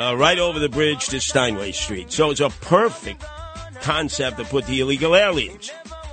uh, 0.00 0.16
right 0.16 0.38
over 0.38 0.58
the 0.58 0.68
bridge 0.70 1.08
to 1.08 1.20
Steinway 1.20 1.72
Street. 1.72 2.10
So 2.10 2.30
it's 2.30 2.40
a 2.40 2.48
perfect 2.48 3.22
concept 3.82 4.38
to 4.38 4.44
put 4.44 4.66
the 4.66 4.80
illegal 4.80 5.14
aliens. 5.14 5.70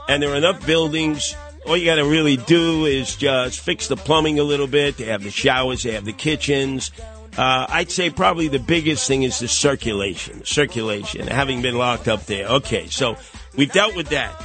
And 0.08 0.22
there 0.22 0.32
are 0.32 0.36
enough 0.36 0.66
buildings. 0.66 1.36
All 1.66 1.76
you 1.76 1.86
got 1.86 1.96
to 1.96 2.06
really 2.06 2.38
do 2.38 2.86
is 2.86 3.16
just 3.16 3.60
fix 3.60 3.88
the 3.88 3.96
plumbing 3.96 4.40
a 4.40 4.44
little 4.44 4.68
bit. 4.68 4.98
They 4.98 5.06
have 5.06 5.24
the 5.24 5.32
showers, 5.32 5.84
they 5.84 5.94
have 5.94 6.06
the 6.06 6.14
kitchens. 6.14 6.92
Uh, 7.38 7.66
I'd 7.68 7.92
say 7.92 8.10
probably 8.10 8.48
the 8.48 8.60
biggest 8.60 9.08
thing 9.08 9.24
is 9.24 9.40
the 9.40 9.48
circulation. 9.48 10.46
Circulation, 10.46 11.28
having 11.28 11.62
been 11.62 11.78
locked 11.78 12.08
up 12.08 12.26
there. 12.26 12.48
Okay, 12.48 12.88
so 12.88 13.18
we've 13.56 13.72
dealt 13.72 13.96
with 13.96 14.10
that. 14.10 14.42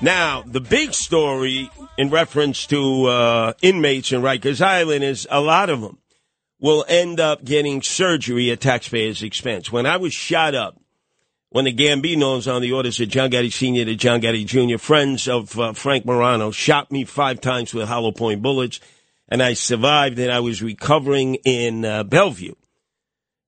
Now, 0.00 0.42
the 0.42 0.60
big 0.60 0.94
story 0.94 1.70
in 1.96 2.10
reference 2.10 2.66
to 2.68 3.04
uh, 3.06 3.52
inmates 3.62 4.12
in 4.12 4.22
Rikers 4.22 4.60
Island 4.60 5.04
is 5.04 5.26
a 5.30 5.40
lot 5.40 5.70
of 5.70 5.80
them 5.80 5.98
will 6.60 6.84
end 6.88 7.20
up 7.20 7.44
getting 7.44 7.82
surgery 7.82 8.50
at 8.50 8.60
taxpayers' 8.60 9.22
expense. 9.22 9.70
When 9.70 9.86
I 9.86 9.96
was 9.96 10.12
shot 10.12 10.54
up, 10.54 10.80
when 11.50 11.64
the 11.64 11.74
Gambinos 11.74 12.52
on 12.52 12.62
the 12.62 12.72
orders 12.72 13.00
of 13.00 13.08
John 13.08 13.30
Gotti 13.30 13.52
Sr. 13.52 13.84
to 13.84 13.94
John 13.94 14.20
Gotti 14.20 14.44
Jr., 14.44 14.78
friends 14.78 15.28
of 15.28 15.58
uh, 15.58 15.72
Frank 15.72 16.04
Morano, 16.04 16.50
shot 16.50 16.92
me 16.92 17.04
five 17.04 17.40
times 17.40 17.72
with 17.72 17.88
hollow 17.88 18.12
point 18.12 18.42
bullets, 18.42 18.80
and 19.28 19.42
I 19.42 19.54
survived 19.54 20.18
and 20.18 20.30
I 20.30 20.40
was 20.40 20.62
recovering 20.62 21.36
in 21.36 21.84
uh, 21.84 22.04
Bellevue. 22.04 22.54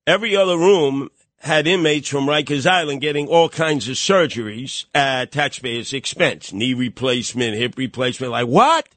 Every 0.07 0.35
other 0.35 0.57
room 0.57 1.09
had 1.41 1.65
inmates 1.67 2.07
from 2.07 2.25
Rikers 2.25 2.67
Island 2.69 3.01
getting 3.01 3.27
all 3.27 3.49
kinds 3.49 3.87
of 3.89 3.95
surgeries 3.95 4.85
at 4.93 5.31
taxpayers' 5.31 5.93
expense. 5.93 6.53
Knee 6.53 6.73
replacement, 6.73 7.55
hip 7.55 7.77
replacement. 7.77 8.31
Like, 8.31 8.47
what? 8.47 8.87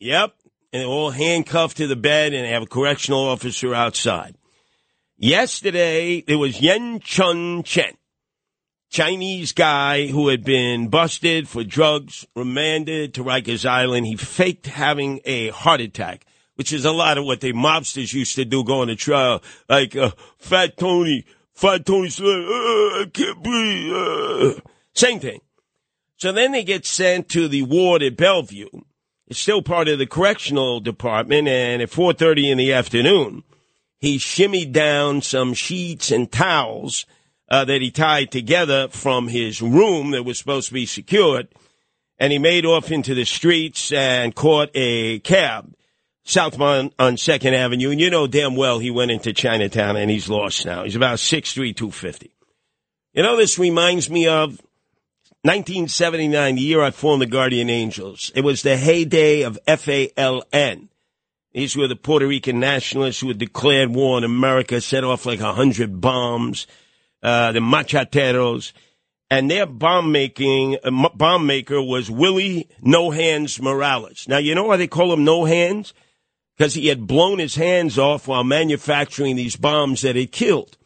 Yep. 0.00 0.34
And 0.72 0.80
they're 0.80 0.88
all 0.88 1.10
handcuffed 1.10 1.76
to 1.76 1.86
the 1.86 1.96
bed 1.96 2.34
and 2.34 2.44
they 2.44 2.50
have 2.50 2.64
a 2.64 2.66
correctional 2.66 3.28
officer 3.28 3.74
outside. 3.74 4.36
Yesterday, 5.16 6.22
there 6.22 6.38
was 6.38 6.60
Yen 6.60 6.98
Chun 6.98 7.62
Chen, 7.62 7.92
Chinese 8.92 9.52
guy 9.52 10.08
who 10.08 10.28
had 10.28 10.44
been 10.44 10.88
busted 10.88 11.48
for 11.48 11.64
drugs, 11.64 12.26
remanded 12.36 13.14
to 13.14 13.24
Rikers 13.24 13.64
Island. 13.64 14.04
He 14.04 14.16
faked 14.16 14.66
having 14.66 15.20
a 15.24 15.48
heart 15.48 15.80
attack, 15.80 16.26
which 16.56 16.74
is 16.74 16.84
a 16.84 16.92
lot 16.92 17.16
of 17.16 17.24
what 17.24 17.40
the 17.40 17.54
mobsters 17.54 18.12
used 18.12 18.34
to 18.34 18.44
do 18.44 18.62
going 18.62 18.88
to 18.88 18.94
trial. 18.94 19.42
Like, 19.66 19.96
uh, 19.96 20.10
Fat 20.36 20.76
Tony, 20.76 21.24
Fat 21.54 21.86
Tony 21.86 22.10
said, 22.10 22.26
uh, 22.26 22.28
I 22.28 23.06
can't 23.10 23.42
breathe. 23.42 23.92
Uh. 23.94 24.60
Same 24.94 25.20
thing. 25.20 25.40
So 26.18 26.30
then 26.30 26.52
they 26.52 26.62
get 26.62 26.84
sent 26.84 27.30
to 27.30 27.48
the 27.48 27.62
ward 27.62 28.02
at 28.02 28.18
Bellevue. 28.18 28.68
It's 29.26 29.40
still 29.40 29.62
part 29.62 29.88
of 29.88 30.00
the 30.00 30.06
correctional 30.06 30.80
department, 30.80 31.48
and 31.48 31.80
at 31.80 31.90
4.30 31.90 32.52
in 32.52 32.58
the 32.58 32.74
afternoon, 32.74 33.42
he 34.00 34.18
shimmied 34.18 34.72
down 34.72 35.22
some 35.22 35.54
sheets 35.54 36.10
and 36.10 36.30
towels 36.30 37.06
uh, 37.52 37.66
that 37.66 37.82
he 37.82 37.90
tied 37.90 38.32
together 38.32 38.88
from 38.88 39.28
his 39.28 39.60
room 39.60 40.12
that 40.12 40.24
was 40.24 40.38
supposed 40.38 40.68
to 40.68 40.74
be 40.74 40.86
secured, 40.86 41.48
and 42.18 42.32
he 42.32 42.38
made 42.38 42.64
off 42.64 42.90
into 42.90 43.14
the 43.14 43.26
streets 43.26 43.92
and 43.92 44.34
caught 44.34 44.70
a 44.74 45.18
cab 45.18 45.74
southbound 46.24 46.94
on 46.98 47.18
Second 47.18 47.52
Avenue. 47.52 47.90
And 47.90 48.00
you 48.00 48.08
know 48.08 48.26
damn 48.26 48.56
well 48.56 48.78
he 48.78 48.90
went 48.90 49.10
into 49.10 49.34
Chinatown 49.34 49.96
and 49.96 50.10
he's 50.10 50.30
lost 50.30 50.64
now. 50.64 50.84
He's 50.84 50.96
about 50.96 51.18
6'3", 51.18 51.76
250. 51.76 52.32
You 53.12 53.22
know, 53.22 53.36
this 53.36 53.58
reminds 53.58 54.08
me 54.08 54.28
of 54.28 54.60
1979, 55.42 56.54
the 56.54 56.62
year 56.62 56.80
I 56.80 56.90
formed 56.90 57.20
the 57.20 57.26
Guardian 57.26 57.68
Angels. 57.68 58.32
It 58.34 58.44
was 58.44 58.62
the 58.62 58.78
heyday 58.78 59.42
of 59.42 59.58
FALN. 59.66 60.88
These 61.52 61.76
were 61.76 61.88
the 61.88 61.96
Puerto 61.96 62.26
Rican 62.26 62.60
nationalists 62.60 63.20
who 63.20 63.28
had 63.28 63.36
declared 63.36 63.90
war 63.90 64.16
on 64.16 64.24
America, 64.24 64.80
set 64.80 65.04
off 65.04 65.26
like 65.26 65.40
a 65.40 65.52
hundred 65.52 66.00
bombs, 66.00 66.66
the 67.22 67.60
Macheteros. 67.60 68.72
And 69.30 69.50
their 69.50 69.64
bomb 69.64 70.12
making, 70.12 70.76
uh, 70.84 71.08
bomb 71.14 71.46
maker 71.46 71.80
was 71.80 72.10
Willie 72.10 72.68
No 72.82 73.10
Hands 73.10 73.62
Morales. 73.62 74.28
Now, 74.28 74.38
you 74.38 74.54
know 74.54 74.64
why 74.64 74.76
they 74.76 74.86
call 74.86 75.12
him 75.12 75.24
No 75.24 75.46
Hands? 75.46 75.92
Because 76.56 76.74
he 76.74 76.88
had 76.88 77.06
blown 77.06 77.38
his 77.38 77.54
hands 77.54 77.98
off 77.98 78.28
while 78.28 78.44
manufacturing 78.44 79.36
these 79.36 79.56
bombs 79.56 80.02
that 80.02 80.16
had 80.16 80.32
killed. 80.32 80.76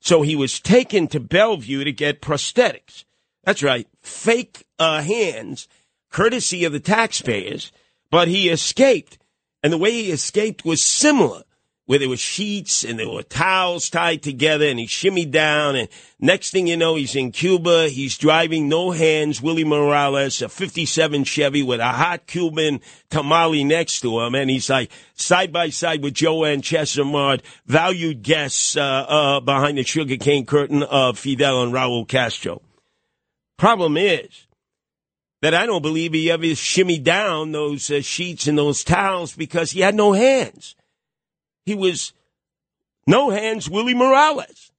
So 0.00 0.22
he 0.22 0.36
was 0.36 0.60
taken 0.60 1.08
to 1.08 1.18
Bellevue 1.18 1.82
to 1.82 1.92
get 1.92 2.22
prosthetics. 2.22 3.04
That's 3.42 3.62
right, 3.62 3.88
fake 4.00 4.64
uh, 4.78 5.02
hands, 5.02 5.68
courtesy 6.10 6.64
of 6.64 6.72
the 6.72 6.80
taxpayers, 6.80 7.72
but 8.10 8.28
he 8.28 8.48
escaped. 8.48 9.18
And 9.62 9.72
the 9.72 9.78
way 9.78 9.90
he 9.90 10.12
escaped 10.12 10.64
was 10.64 10.84
similar, 10.84 11.42
where 11.88 11.98
there 11.98 12.08
were 12.10 12.18
sheets 12.18 12.84
and 12.84 12.98
there 12.98 13.08
were 13.08 13.22
towels 13.22 13.88
tied 13.88 14.22
together 14.22 14.66
and 14.66 14.78
he 14.78 14.86
shimmied 14.86 15.30
down. 15.30 15.74
And 15.74 15.88
next 16.20 16.50
thing 16.50 16.66
you 16.66 16.76
know, 16.76 16.96
he's 16.96 17.16
in 17.16 17.32
Cuba. 17.32 17.88
He's 17.88 18.18
driving 18.18 18.68
no 18.68 18.90
hands, 18.90 19.40
Willie 19.40 19.64
Morales, 19.64 20.42
a 20.42 20.50
57 20.50 21.24
Chevy 21.24 21.62
with 21.62 21.80
a 21.80 21.88
hot 21.88 22.26
Cuban 22.26 22.82
tamale 23.08 23.64
next 23.64 24.00
to 24.00 24.20
him. 24.20 24.34
And 24.34 24.50
he's 24.50 24.68
like 24.68 24.90
side 25.14 25.50
by 25.50 25.70
side 25.70 26.02
with 26.02 26.12
Joanne 26.12 26.60
Chesimard, 26.60 27.40
valued 27.64 28.20
guests 28.20 28.76
uh, 28.76 28.82
uh, 28.82 29.40
behind 29.40 29.78
the 29.78 29.82
sugarcane 29.82 30.44
curtain 30.44 30.82
of 30.82 31.18
Fidel 31.18 31.62
and 31.62 31.72
Raul 31.72 32.06
Castro. 32.06 32.60
Problem 33.56 33.96
is 33.96 34.46
that 35.40 35.54
I 35.54 35.64
don't 35.64 35.80
believe 35.80 36.12
he 36.12 36.30
ever 36.30 36.44
shimmied 36.44 37.04
down 37.04 37.52
those 37.52 37.90
uh, 37.90 38.02
sheets 38.02 38.46
and 38.46 38.58
those 38.58 38.84
towels 38.84 39.34
because 39.34 39.70
he 39.70 39.80
had 39.80 39.94
no 39.94 40.12
hands. 40.12 40.74
He 41.68 41.74
was 41.74 42.14
no 43.06 43.28
hands 43.28 43.68
Willie 43.68 43.92
Morales. 43.92 44.72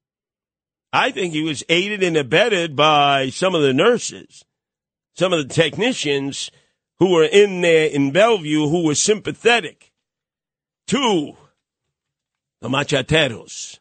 I 0.91 1.11
think 1.11 1.33
he 1.33 1.43
was 1.43 1.63
aided 1.69 2.01
and 2.01 2.17
abetted 2.17 2.75
by 2.75 3.29
some 3.29 3.53
of 3.53 3.61
the 3.61 3.73
nurses, 3.73 4.43
some 5.15 5.31
of 5.31 5.47
the 5.47 5.53
technicians 5.53 6.49
who 6.97 7.11
were 7.11 7.25
in 7.25 7.61
there 7.61 7.85
in 7.85 8.09
Bellevue 8.09 8.69
who 8.69 8.85
were 8.85 8.95
sympathetic 8.95 9.91
to 10.87 11.33
the 12.59 12.69
Macheteros 12.69 13.77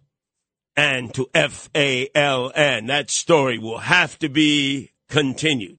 and 0.76 1.14
to 1.14 1.30
FALN. 1.34 2.88
That 2.88 3.10
story 3.10 3.58
will 3.58 3.78
have 3.78 4.18
to 4.18 4.28
be 4.28 4.90
continued. 5.08 5.78